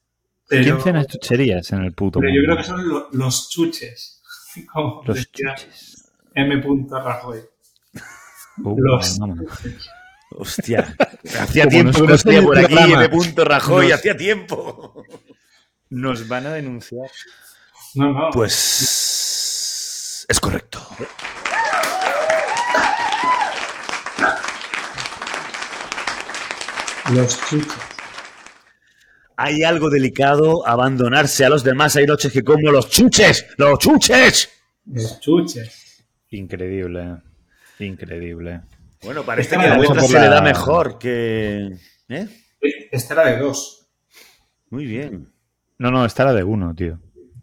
[0.49, 2.55] Pero- ¿Quién cena chucherías en el puto Pero yo mundo?
[2.55, 4.23] creo que son lo- los chuches.
[4.73, 6.13] Como Los decía chuches.
[6.35, 6.63] M.
[6.91, 7.41] Rajoy.
[8.65, 9.19] Uh, Los.
[10.31, 10.95] Hostia.
[11.41, 12.75] Hacía tiempo que no estoy por aquí.
[12.75, 13.09] M.
[13.45, 15.05] Rajoy, Nos- hacía tiempo.
[15.91, 17.11] Nos van a denunciar.
[17.95, 18.31] No, no.
[18.33, 20.81] Pues es correcto.
[27.13, 27.96] Los chuchos.
[29.37, 31.95] Hay algo delicado abandonarse a los demás.
[31.97, 34.49] Hay noches que como los chuches, los chuches.
[34.87, 36.05] Los chuches.
[36.31, 37.19] Increíble.
[37.79, 38.63] Increíble.
[39.03, 41.77] Bueno, parece Esta que la gusta se le da mejor que...
[42.09, 42.29] ¿Eh?
[42.91, 43.89] Esta era de dos.
[44.71, 45.33] Muy bien.
[45.79, 46.99] No, no, esta era de uno, tío.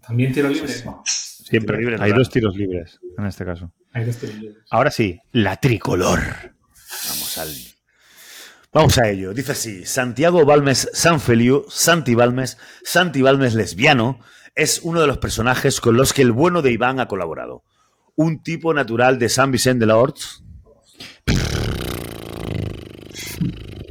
[0.06, 0.74] También tiro libre.
[1.04, 1.78] Siempre.
[1.78, 3.72] Libre, Hay dos tiros libres en este caso.
[3.92, 4.64] Hay dos tiros libres.
[4.72, 6.20] Ahora sí, la tricolor.
[6.20, 7.73] Vamos al...
[8.74, 9.34] Vamos a ello.
[9.34, 14.20] Dice así, Santiago Balmes Sanfeliu, Santi Balmes, Santi Balmes lesbiano,
[14.56, 17.64] es uno de los personajes con los que el bueno de Iván ha colaborado.
[18.16, 20.44] Un tipo natural de San Vicente de la Horts.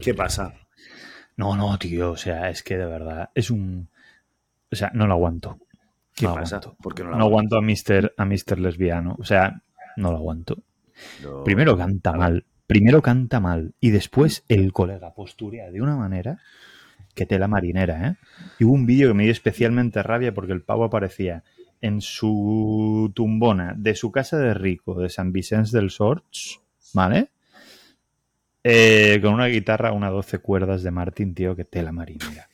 [0.01, 0.55] ¿Qué pasa?
[1.37, 2.13] No, no, tío.
[2.13, 3.89] O sea, es que de verdad es un.
[4.71, 5.59] O sea, no lo aguanto.
[6.15, 6.57] ¿Qué No pasa?
[6.57, 6.83] aguanto.
[6.83, 8.15] ¿Por qué no No, la aguanto a Mr.
[8.17, 8.59] a Mr.
[8.59, 9.17] lesbiano.
[9.19, 9.63] O sea,
[9.97, 10.59] no lo aguanto.
[11.23, 11.45] No.
[11.45, 12.45] Primero canta mal.
[12.73, 13.75] Primero canta mal.
[13.81, 16.39] Y después el colega posturea de una manera
[17.15, 18.17] que tela marinera, ¿eh?
[18.59, 21.45] Y hubo un vídeo que me dio especialmente rabia porque el pavo aparecía
[21.83, 26.61] en su tumbona de su casa de rico de San Vicente del Sorts,
[26.95, 27.29] ¿vale?
[28.65, 32.49] Eh, con una guitarra, una 12 cuerdas de Martín, tío, que tela marinera.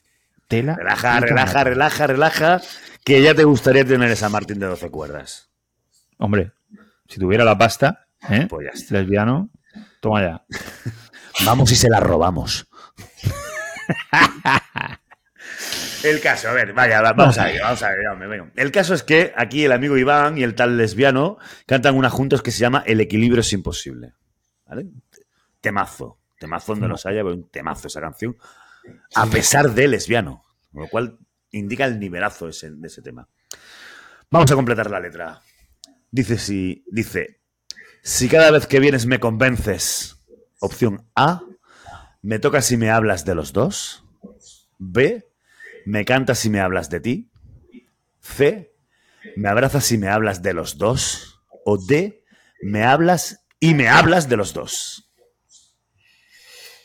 [0.49, 0.75] Tela.
[0.75, 1.65] Relaja, relaja, marinera.
[1.65, 2.61] relaja, relaja,
[3.05, 5.49] que ya te gustaría tener esa Martín de 12 cuerdas.
[6.17, 6.51] Hombre,
[7.07, 8.49] si tuviera la pasta, ¿eh?
[8.51, 8.95] Pues ya está.
[8.95, 9.51] Lesbiano,
[10.01, 10.45] toma ya.
[11.45, 12.67] Vamos y se la robamos.
[16.05, 18.53] El caso, a ver, vaya, va- vamos a ver, vamos a ver.
[18.57, 22.43] El caso es que aquí el amigo Iván y el tal lesbiano cantan una juntos
[22.43, 24.15] que se llama El equilibrio es imposible.
[24.67, 24.87] ¿Vale?
[25.61, 26.19] Temazo.
[26.39, 28.37] Temazo donde los haya, pero un temazo esa canción.
[29.15, 30.45] A pesar de lesbiano.
[30.73, 31.19] Con lo cual
[31.51, 33.29] indica el nivelazo ese- de ese tema.
[34.31, 35.41] Vamos a completar la letra.
[36.11, 36.85] Dice si.
[36.87, 37.38] Dice.
[38.11, 40.17] Si cada vez que vienes me convences.
[40.61, 41.43] Opción A.
[42.23, 44.03] Me tocas si me hablas de los dos.
[44.79, 45.29] B.
[45.85, 47.31] Me cantas si me hablas de ti.
[48.23, 48.73] C.
[49.37, 51.43] Me abrazas si me hablas de los dos.
[51.67, 52.25] O D.
[52.63, 55.13] Me hablas y me hablas de los dos.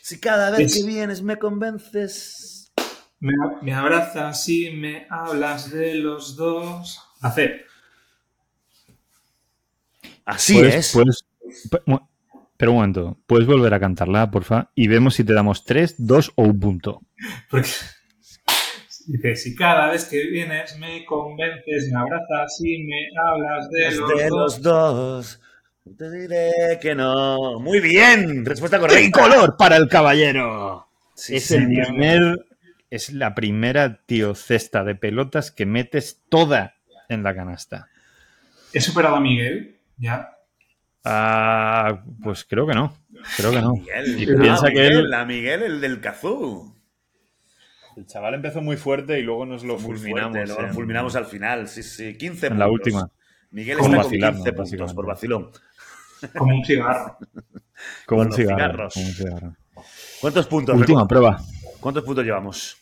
[0.02, 2.70] Si cada vez que vienes me convences.
[3.18, 3.32] Me,
[3.62, 7.00] me abrazas y me hablas de los dos.
[7.22, 7.64] Hacer.
[10.24, 10.92] Así Puedes- es.
[10.92, 11.24] puedes-
[12.56, 16.32] pero un momento, puedes volver a cantarla, porfa, y vemos si te damos tres, dos
[16.36, 17.02] o un punto.
[17.50, 17.68] Porque
[19.06, 24.08] dice, si cada vez que vienes me convences, me abrazas y me hablas de los
[24.18, 24.30] de dos.
[24.30, 25.40] los dos.
[25.98, 27.60] Te diré que no.
[27.60, 28.46] Muy bien.
[28.46, 29.20] Respuesta correcta.
[29.20, 30.86] color para el caballero!
[31.14, 32.46] Sí, es el primer,
[32.90, 36.74] es la primera tío cesta de pelotas que metes toda
[37.10, 37.88] en la canasta.
[38.72, 40.30] He superado a Miguel, ya.
[41.04, 42.96] Ah, pues creo que no.
[43.36, 43.72] Creo que no.
[43.74, 46.74] Miguel, Y piensa que Miguel, él- la Miguel, el del Cazú.
[47.96, 50.32] El chaval empezó muy fuerte y luego nos lo fulminamos.
[50.32, 51.68] fuerte, luego lo en- fulminamos al final.
[51.68, 52.16] Sí, sí.
[52.16, 52.86] 15 En la puntos.
[52.86, 53.10] última.
[53.50, 55.50] Miguel está con vacilarnos, 15 puntos por vacilón.
[56.36, 57.18] Como un cigarro.
[58.06, 58.88] Como un cigarro.
[58.92, 59.56] como un cigarro.
[60.20, 60.76] ¿Cuántos puntos?
[60.76, 61.38] Última prueba.
[61.80, 62.76] ¿Cuántos puntos llevamos?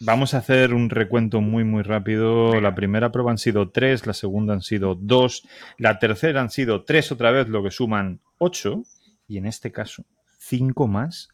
[0.00, 2.60] Vamos a hacer un recuento muy, muy rápido.
[2.60, 5.46] La primera prueba han sido tres, la segunda han sido dos,
[5.78, 8.82] la tercera han sido tres otra vez, lo que suman ocho.
[9.28, 10.04] Y en este caso,
[10.38, 11.28] cinco más,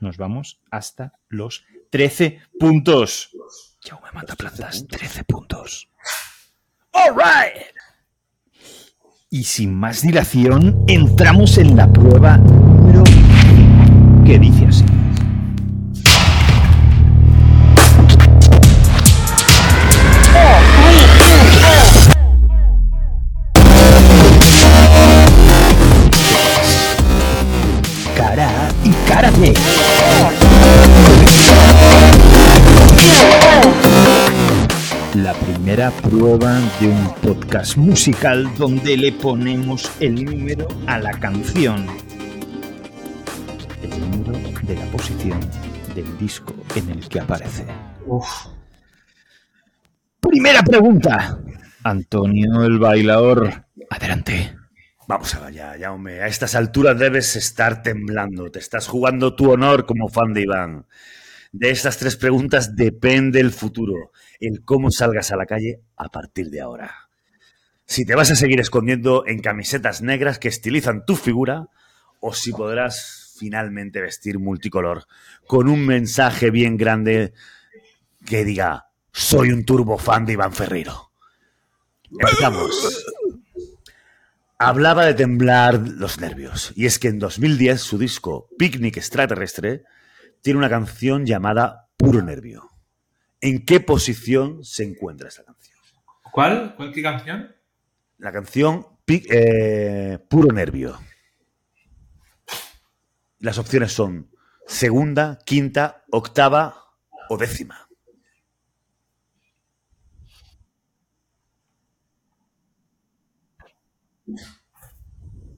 [0.00, 3.30] nos vamos hasta los 13 puntos.
[3.80, 5.88] Jaume mata plantas, 13 puntos.
[6.92, 7.74] All right.
[9.30, 13.02] Y sin más dilación, entramos en la prueba número
[14.24, 14.93] que dice así.
[35.90, 41.86] Primera prueba de un podcast musical donde le ponemos el número a la canción.
[43.82, 45.40] El número de la posición
[45.94, 47.66] del disco en el que aparece.
[48.06, 48.46] Uf.
[50.20, 51.38] Primera pregunta.
[51.82, 53.66] Antonio el bailador.
[53.90, 54.56] Adelante.
[55.06, 56.20] Vamos allá, Jaume.
[56.20, 58.50] A estas alturas debes estar temblando.
[58.50, 60.86] Te estás jugando tu honor como fan de Iván.
[61.56, 66.50] De estas tres preguntas depende el futuro, el cómo salgas a la calle a partir
[66.50, 66.92] de ahora.
[67.86, 71.68] Si te vas a seguir escondiendo en camisetas negras que estilizan tu figura,
[72.18, 75.06] o si podrás finalmente vestir multicolor
[75.46, 77.34] con un mensaje bien grande
[78.26, 81.12] que diga Soy un turbo fan de Iván Ferreiro.
[82.10, 83.06] Empezamos.
[84.58, 86.72] Hablaba de temblar los nervios.
[86.74, 89.84] Y es que en 2010 su disco Picnic Extraterrestre
[90.44, 92.68] tiene una canción llamada Puro Nervio.
[93.40, 95.78] ¿En qué posición se encuentra esta canción?
[96.30, 96.74] ¿Cuál?
[96.76, 97.56] ¿Cuál qué canción?
[98.18, 101.00] La canción eh, Puro Nervio.
[103.38, 104.30] Las opciones son
[104.66, 106.76] segunda, quinta, octava
[107.30, 107.88] o décima.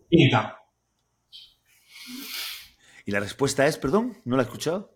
[0.09, 0.66] Quinta.
[3.07, 4.93] Y la respuesta es, perdón, ¿no la he escuchado?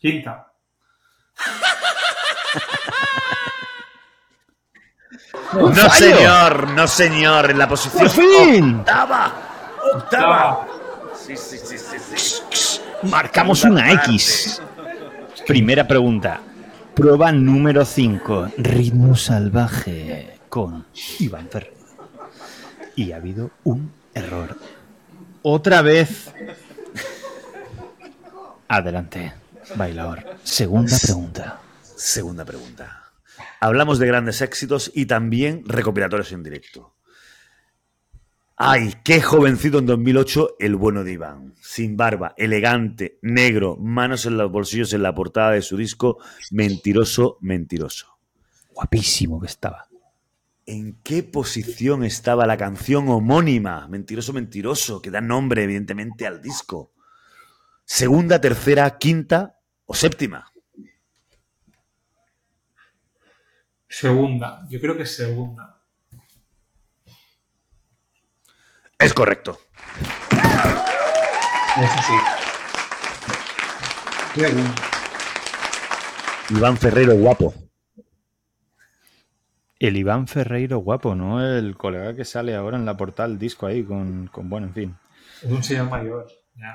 [0.00, 0.52] Quinta.
[5.52, 8.78] No, señor, no, señor, en la posición fin!
[8.80, 9.32] octava.
[9.94, 10.66] Octava.
[11.14, 12.80] Sí, sí, sí, sí, sí.
[13.04, 14.10] Marcamos una parte.
[14.10, 14.60] X.
[15.46, 16.40] Primera pregunta.
[16.92, 18.48] Prueba número 5.
[18.58, 20.86] Ritmo salvaje con
[21.20, 21.74] Iván Ferrer.
[22.96, 24.58] Y ha habido un error.
[25.42, 26.32] Otra vez.
[28.68, 29.34] Adelante,
[29.76, 30.24] bailador.
[30.42, 31.60] Segunda pregunta.
[31.82, 33.12] Segunda pregunta.
[33.60, 36.94] Hablamos de grandes éxitos y también recopilatorios en directo.
[38.56, 41.54] ¡Ay, qué jovencito en 2008 el bueno de Iván!
[41.60, 46.18] Sin barba, elegante, negro, manos en los bolsillos en la portada de su disco
[46.52, 48.18] Mentiroso, Mentiroso.
[48.72, 49.88] Guapísimo que estaba.
[50.66, 56.92] ¿En qué posición estaba la canción homónima, Mentiroso, Mentiroso, que da nombre evidentemente al disco?
[57.84, 60.52] ¿Segunda, tercera, quinta o séptima?
[63.88, 64.66] Segunda.
[64.68, 65.82] Yo creo que es segunda.
[68.98, 69.58] Es correcto.
[71.76, 72.14] Eso sí.
[74.40, 74.74] Segunda.
[76.50, 77.54] Iván Ferrero, guapo.
[79.78, 81.44] El Iván Ferreiro guapo, ¿no?
[81.44, 84.74] El colega que sale ahora en la portada del disco ahí con, con bueno, en
[84.74, 84.96] fin.
[85.42, 86.26] Es un señor mayor.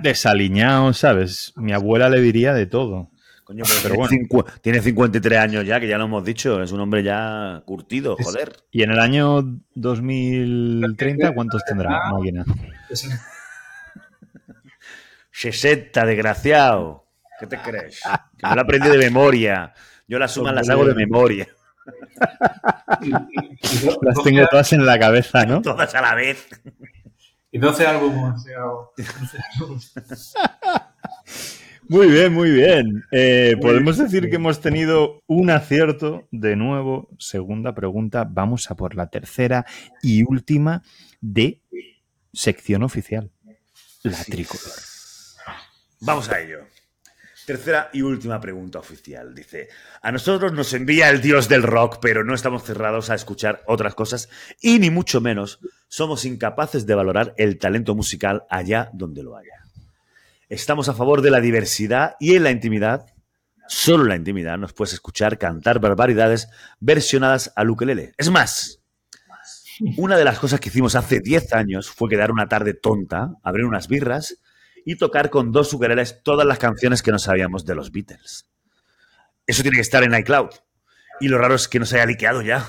[0.02, 1.54] Desaliñado, ¿sabes?
[1.56, 3.10] Mi abuela le diría de todo.
[3.44, 4.46] Coño, pero, Pero tiene, bueno.
[4.46, 6.62] cincu- tiene 53 años ya, que ya lo hemos dicho.
[6.62, 8.58] Es un hombre ya curtido, joder.
[8.72, 9.42] Y en el año
[9.74, 12.46] 2030, ¿cuántos tendrá máquina?
[12.90, 13.12] Es en-
[15.32, 17.06] 60, desgraciado.
[17.40, 18.02] ¿Qué te crees?
[18.38, 19.74] Que me lo aprendí de memoria.
[20.08, 21.48] Yo las sumas las hago de memoria.
[24.02, 25.62] Las 12 tengo todas en la cabeza, ¿no?
[25.64, 26.48] Todas a la vez.
[27.52, 28.36] Y 12 álbumes.
[28.36, 29.94] o sea, o- 12 álbumes.
[31.88, 33.04] Muy bien, muy bien.
[33.12, 37.10] Eh, podemos decir que hemos tenido un acierto de nuevo.
[37.18, 38.28] Segunda pregunta.
[38.30, 39.66] Vamos a por la tercera
[40.04, 40.84] y última
[41.20, 41.62] de
[42.32, 43.32] sección oficial.
[44.04, 44.68] La tricolor.
[46.02, 46.60] Vamos a ello.
[47.50, 49.34] Tercera y última pregunta oficial.
[49.34, 49.70] Dice,
[50.04, 53.96] a nosotros nos envía el dios del rock, pero no estamos cerrados a escuchar otras
[53.96, 54.30] cosas
[54.62, 59.64] y ni mucho menos somos incapaces de valorar el talento musical allá donde lo haya.
[60.48, 63.08] Estamos a favor de la diversidad y en la intimidad,
[63.68, 68.14] solo en la intimidad, nos puedes escuchar cantar barbaridades versionadas al ukelele.
[68.20, 68.80] Es más,
[69.98, 73.66] una de las cosas que hicimos hace 10 años fue quedar una tarde tonta, abrir
[73.66, 74.38] unas birras
[74.90, 78.50] y tocar con dos ukeleles todas las canciones que no sabíamos de los Beatles.
[79.46, 80.50] Eso tiene que estar en iCloud.
[81.20, 82.68] Y lo raro es que no se haya liqueado ya.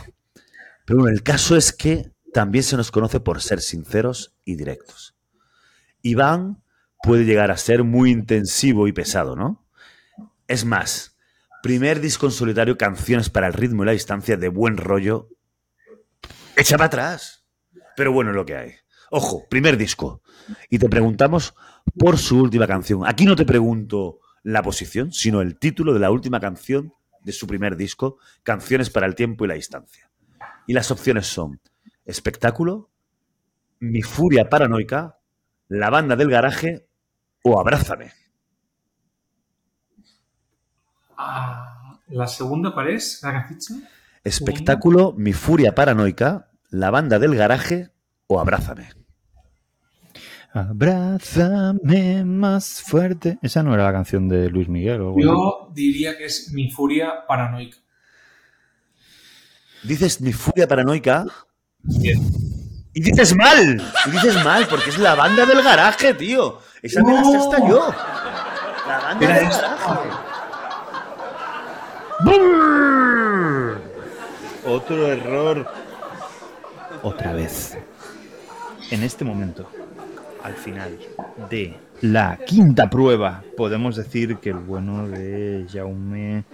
[0.84, 5.16] Pero bueno, el caso es que también se nos conoce por ser sinceros y directos.
[6.02, 6.62] Iván
[7.02, 9.66] puede llegar a ser muy intensivo y pesado, ¿no?
[10.46, 11.16] Es más,
[11.62, 15.30] primer disco en solitario, canciones para el ritmo y la distancia de buen rollo.
[16.54, 17.46] Echa para atrás.
[17.96, 18.74] Pero bueno, lo que hay.
[19.10, 20.20] Ojo, primer disco.
[20.68, 21.54] Y te preguntamos
[21.98, 23.06] por su última canción.
[23.06, 27.46] Aquí no te pregunto la posición, sino el título de la última canción de su
[27.46, 30.10] primer disco, Canciones para el tiempo y la distancia.
[30.66, 31.60] Y las opciones son
[32.04, 32.90] Espectáculo,
[33.78, 35.18] Mi furia paranoica,
[35.68, 36.86] La banda del garaje
[37.42, 38.12] o Abrázame.
[41.16, 43.22] Ah, ¿La segunda cuál es?
[44.24, 47.90] Espectáculo, Mi furia paranoica, La banda del garaje
[48.26, 48.99] o Abrázame.
[50.52, 53.38] Abrázame más fuerte.
[53.40, 55.00] Esa no era la canción de Luis Miguel.
[55.00, 55.14] O?
[55.16, 57.76] Yo diría que es mi furia paranoica.
[59.84, 61.24] Dices Mi furia paranoica
[61.82, 62.20] Bien.
[62.92, 66.58] Y dices mal, y dices mal, porque es la banda del garaje, tío.
[66.82, 67.94] Esa me la sé hasta yo.
[68.88, 70.10] La banda del garaje.
[74.66, 75.72] Otro error.
[77.02, 77.78] Otra vez.
[78.90, 79.70] En este momento,
[80.42, 80.98] al final
[81.50, 86.44] de la quinta prueba, podemos decir que el bueno de Jaume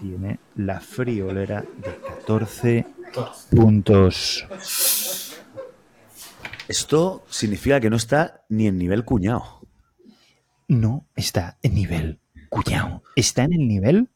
[0.00, 2.86] tiene la friolera de 14
[3.50, 4.46] puntos.
[6.68, 9.60] Esto significa que no está ni en nivel cuñado.
[10.68, 12.20] No está en nivel
[12.50, 13.02] cuñado.
[13.16, 14.08] ¿Está en el nivel?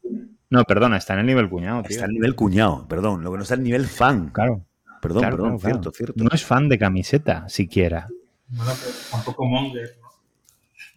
[0.49, 1.95] No, perdona, está en el nivel cuñado, tío.
[1.95, 3.23] Está en nivel cuñado, perdón.
[3.23, 4.29] Lo que no está en nivel fan.
[4.29, 4.65] Claro.
[5.01, 5.81] Perdón, claro, perdón, claro, claro.
[5.81, 6.23] cierto, cierto.
[6.23, 8.07] No es fan de camiseta, siquiera.
[8.49, 10.07] Bueno, pero tampoco Monger, ¿no?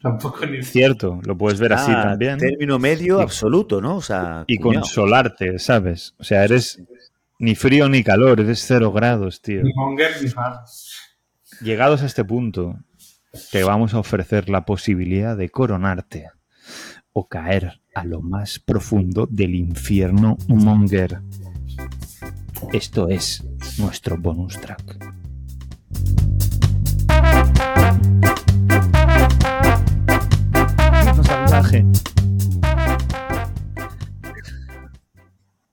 [0.02, 0.62] Tampoco ni...
[0.62, 2.38] Cierto, lo puedes ver así Ah, también.
[2.38, 3.96] Término medio Y- absoluto, ¿no?
[3.96, 4.82] O sea, Y cuñado.
[4.82, 6.14] consolarte, ¿sabes?
[6.18, 6.82] O sea, eres
[7.38, 9.62] ni frío ni calor, eres cero grados, tío.
[9.62, 10.54] Ni Monger ni fan.
[11.62, 12.76] Llegados a este punto,
[13.50, 16.28] te vamos a ofrecer la posibilidad de coronarte
[17.12, 21.20] o caer a lo más profundo del infierno Monger.
[22.72, 23.44] Esto es
[23.78, 24.98] nuestro bonus track.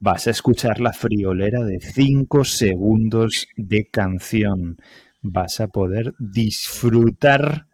[0.06, 4.78] Vas a escuchar la friolera de 5 segundos de canción.
[5.22, 7.68] Vas a poder disfrutar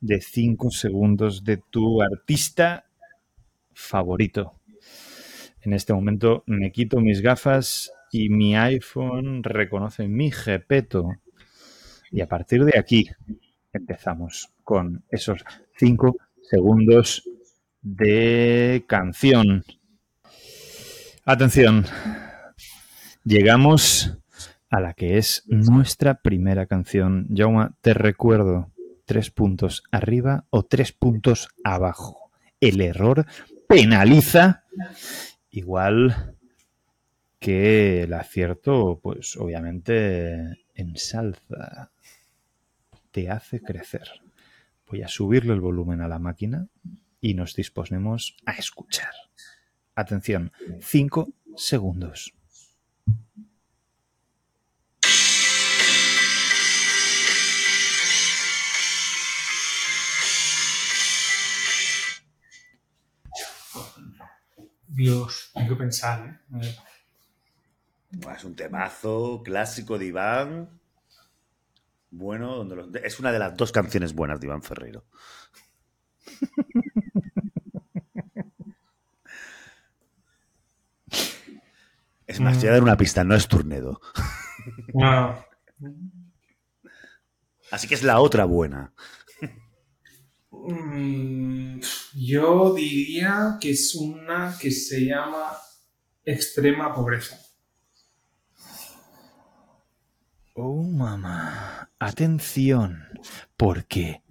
[0.00, 2.86] de 5 segundos de tu artista
[3.74, 4.54] favorito.
[5.60, 11.10] En este momento me quito mis gafas y mi iPhone reconoce mi jepeto.
[12.10, 13.10] Y a partir de aquí
[13.76, 15.44] empezamos con esos
[15.76, 17.28] 5 segundos
[17.82, 19.64] de canción.
[21.24, 21.84] Atención,
[23.24, 24.18] llegamos
[24.70, 27.28] a la que es nuestra primera canción.
[27.34, 28.72] Jauma, te recuerdo,
[29.04, 32.30] tres puntos arriba o tres puntos abajo.
[32.60, 33.26] El error
[33.68, 34.64] penaliza
[35.50, 36.36] igual
[37.38, 41.90] que el acierto, pues obviamente ensalza,
[43.16, 44.06] te hace crecer.
[44.90, 46.68] Voy a subirle el volumen a la máquina
[47.18, 49.14] y nos disponemos a escuchar.
[49.94, 50.52] Atención,
[50.82, 52.34] 5 segundos.
[64.88, 66.76] Dios, tengo que pensar, ¿eh?
[68.36, 70.80] Es un temazo clásico de Iván.
[72.10, 75.04] Bueno, donde los- es una de las dos canciones buenas de Iván Ferreiro.
[82.26, 84.00] Es más, voy a dar una pista, no es Turnedo.
[84.94, 85.44] No,
[87.70, 88.92] Así que es la otra buena.
[90.50, 91.80] Mm,
[92.14, 95.52] yo diría que es una que se llama
[96.24, 97.38] Extrema Pobreza.
[100.58, 101.90] Oh, mamá.
[101.98, 103.04] Atención,
[103.58, 104.22] porque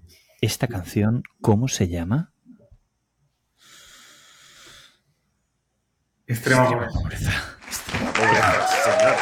[0.42, 2.34] esta canción, ¿cómo se llama?
[6.26, 7.32] Extrema Pobreza.
[8.16, 9.16] Pobreza.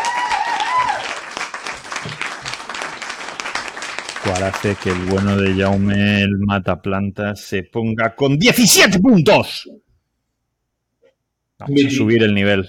[4.24, 9.70] ¿Cuál hace que el bueno de Jaume, el mataplantas, se ponga con 17 puntos?
[11.60, 12.66] Vamos a subir el nivel.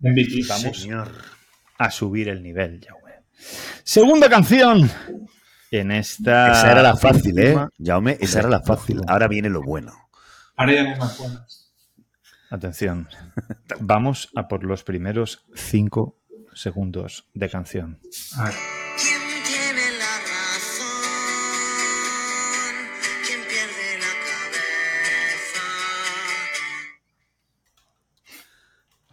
[0.00, 0.80] Vamos.
[0.80, 1.12] Señor.
[1.78, 3.07] A subir el nivel, Jaume.
[3.84, 4.90] Segunda canción.
[5.70, 6.52] En esta.
[6.52, 7.56] Esa era la fácil, ¿eh?
[7.78, 9.02] Jaume, esa era la fácil.
[9.06, 9.92] Ahora viene lo bueno.
[10.56, 11.72] Ahora ya no hay más buenas.
[12.50, 13.08] Atención.
[13.80, 16.16] Vamos a por los primeros 5
[16.54, 18.00] segundos de canción.
[18.36, 18.54] A ver.
[18.96, 21.02] ¿Quién tiene la razón?
[23.26, 24.14] ¿Quién pierde la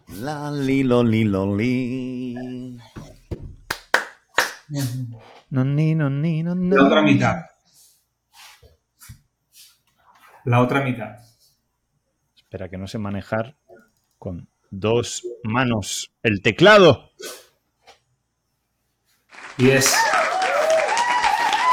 [0.08, 0.22] cabeza?
[0.22, 2.34] La li lo li lo li.
[5.50, 6.76] No, ni, no, ni, no, no.
[6.76, 7.36] La otra mitad.
[10.44, 11.16] La otra mitad.
[12.34, 13.56] Espera que no sé manejar
[14.18, 17.10] con dos manos el teclado.
[19.58, 19.94] Y es.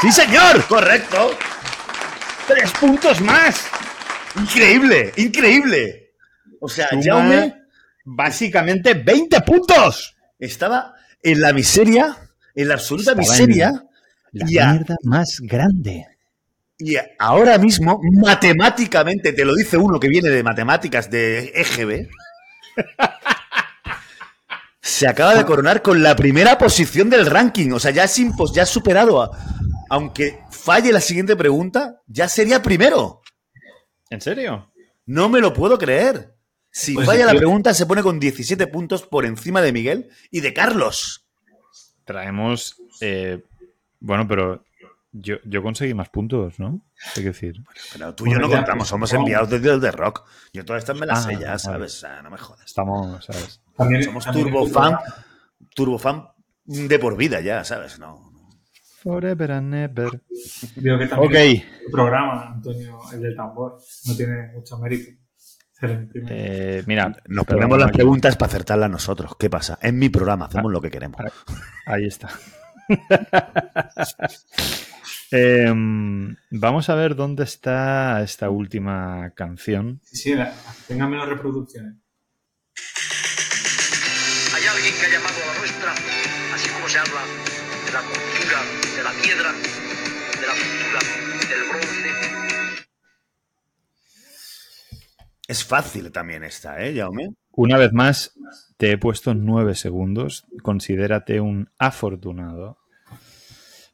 [0.01, 0.65] ¡Sí, señor!
[0.67, 1.31] ¡Correcto!
[2.47, 3.67] ¡Tres puntos más!
[4.35, 5.13] ¡Increíble!
[5.17, 6.15] ¡Increíble!
[6.59, 7.63] O sea, Suma Jaume
[8.05, 10.15] Básicamente 20 puntos.
[10.39, 12.17] estaba en la miseria,
[12.55, 13.83] en la absoluta Estaba miseria,
[14.31, 16.07] La mierda más grande.
[16.77, 22.07] y ahora mismo, matemáticamente, te lo dice uno que viene de matemáticas de EGB,
[24.81, 27.71] se acaba de coronar con la primera posición del ranking.
[27.71, 29.31] O sea, ya es impos, ya ha superado a-
[29.89, 33.21] Aunque falle la siguiente pregunta, ya sería primero.
[34.09, 34.71] ¿En serio?
[35.05, 36.35] No me lo puedo creer.
[36.71, 40.41] Si Pues falla la pregunta, se pone con 17 puntos por encima de Miguel y
[40.41, 41.22] de Carlos.
[42.05, 42.75] Traemos.
[43.01, 43.43] eh,
[43.99, 44.63] bueno, pero
[45.15, 46.81] Yo, yo conseguí más puntos, ¿no?
[47.15, 47.61] Hay que decir.
[47.93, 50.25] Pero tú y yo no contamos, somos enviados desde el de rock.
[50.53, 51.59] Yo todas estas me las Ah, sé ya.
[51.59, 52.03] ¿sabes?
[52.23, 52.65] No me jodas.
[52.65, 53.61] Estamos, ¿sabes?
[53.77, 55.25] También, Somos también turbo el fan, programa-
[55.75, 56.27] turbo fan
[56.65, 57.99] de por vida ya, ¿sabes?
[57.99, 58.31] No.
[59.03, 60.19] Forever and never.
[60.77, 61.35] Digo que también Ok.
[61.85, 63.77] el programa, Antonio, el del tambor,
[64.07, 65.11] no tiene mucho mérito.
[66.29, 69.31] Eh, mira, Nos pero ponemos las aquí- preguntas para acertarlas nosotros.
[69.37, 69.77] ¿Qué pasa?
[69.81, 71.19] En mi programa hacemos lo que queremos.
[71.85, 72.29] Ahí está.
[75.35, 79.99] Em, vamos a ver dónde está esta última canción.
[80.03, 80.53] Sí, sí, la-
[80.87, 81.95] tenga menos reproducciones.
[84.55, 85.91] Hay alguien que ha llamado a la nuestra,
[86.53, 87.21] así como se habla
[87.85, 88.61] de la cultura
[88.95, 89.51] de la piedra,
[95.47, 97.35] Es fácil también esta, ¿eh, Jaume?
[97.51, 98.33] Una vez más,
[98.77, 100.45] te he puesto nueve segundos.
[100.61, 102.77] Considérate un afortunado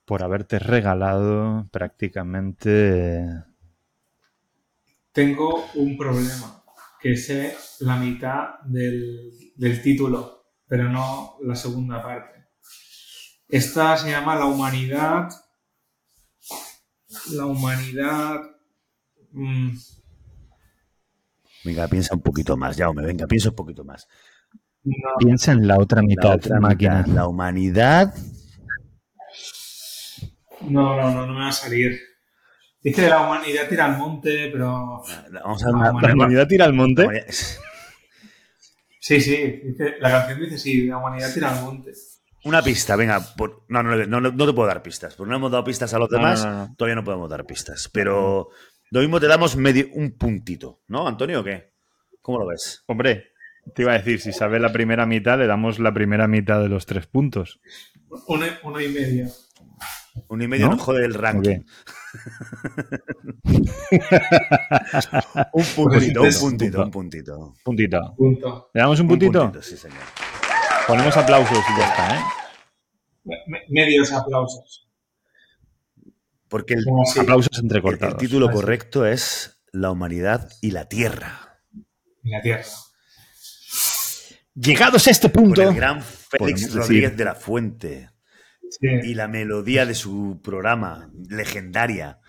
[0.05, 3.25] por haberte regalado prácticamente.
[5.11, 6.63] Tengo un problema,
[7.01, 12.45] que sé la mitad del, del título, pero no la segunda parte.
[13.47, 15.29] Esta se llama La humanidad.
[17.31, 18.39] La humanidad.
[19.31, 19.71] mm,
[21.63, 23.03] Venga, piensa un poquito más, Jaume.
[23.05, 24.07] Venga, piensa un poquito más.
[24.83, 26.99] no, Piensa en la otra La mitad, otra máquina.
[26.99, 28.13] mitad, La humanidad.
[30.61, 31.99] no, no, no, no me va a salir.
[32.81, 35.03] Dice la humanidad tira al monte, pero.
[35.43, 37.07] Vamos a La ¿La humanidad tira al monte?
[39.01, 39.35] Sí, sí,
[39.65, 41.91] dice- la canción dice sí, la humanidad tira al monte.
[42.45, 43.19] Una pista, venga.
[43.35, 45.13] por- No, no, no, no te puedo dar pistas.
[45.15, 46.45] Porque no hemos dado pistas a los demás.
[46.45, 46.75] no, no.
[46.77, 47.89] Todavía no podemos dar pistas.
[47.91, 48.49] Pero
[48.91, 50.81] lo mismo te damos medio, un puntito.
[50.87, 51.71] ¿No, Antonio, o qué?
[52.21, 52.83] ¿Cómo lo ves?
[52.87, 53.31] Hombre,
[53.75, 56.69] te iba a decir, si sabes la primera mitad, le damos la primera mitad de
[56.69, 57.59] los tres puntos.
[58.27, 59.27] Uno, uno y medio.
[60.27, 60.75] Un y medio ¿No?
[60.75, 61.59] no jode el ranking.
[65.53, 67.53] un puntito, un Entonces- puntito, un puntito.
[67.63, 68.13] Puntito.
[68.17, 68.69] Punto.
[68.73, 69.39] ¿Le damos un Un puntito?
[69.41, 69.99] puntito, sí, señor.
[70.87, 72.21] Ponemos aplausos y ya está, ¿eh?
[73.47, 74.88] Me- medios aplausos.
[76.49, 76.85] Porque el,
[77.19, 78.13] Aplausos el- entrecortados.
[78.15, 78.55] el título Así.
[78.55, 81.61] correcto es La humanidad y la tierra.
[82.23, 82.63] en la tierra.
[84.55, 88.09] Llegados a este Con punto, el gran Félix Rodríguez de la Fuente.
[88.71, 88.85] Sí.
[88.87, 92.19] y la melodía de su programa, legendaria.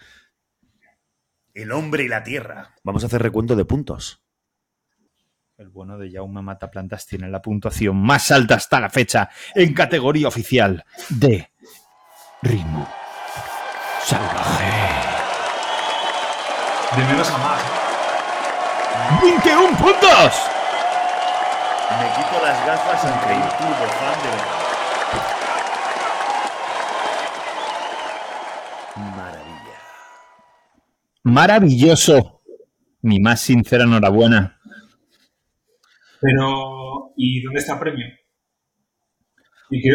[1.53, 2.75] El hombre y la tierra.
[2.83, 4.23] Vamos a hacer recuento de puntos.
[5.59, 10.29] el bueno de Jaume Mataplantas tiene la puntuación más alta hasta la fecha en categoría
[10.29, 11.51] oficial de
[12.43, 12.89] ritmo
[14.11, 14.65] salvaje.
[16.97, 17.61] De menos a más.
[19.23, 20.33] 21 puntos.
[21.99, 24.61] Me quito las gafas ante turbo fan de verdad.
[29.17, 29.79] Maravilla.
[31.23, 32.43] Maravilloso.
[33.03, 34.59] Mi más sincera enhorabuena.
[36.21, 38.07] Pero, ¿y dónde está el premio?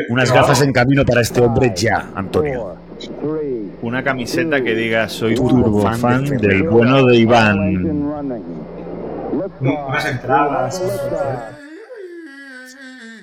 [0.10, 2.85] Unas gafas en camino para este hombre ya, Antonio.
[3.82, 7.58] Una camiseta que diga soy Turbo fan fan de del bueno de Iván.
[9.60, 10.82] unas entradas.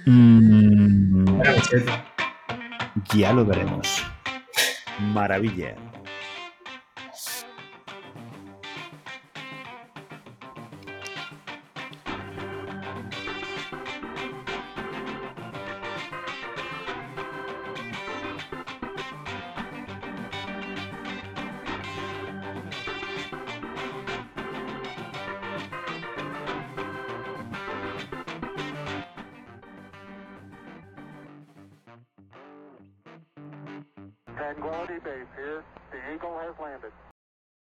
[0.07, 1.25] Mm,
[3.15, 4.05] ya lo veremos.
[5.01, 5.75] Maravilla.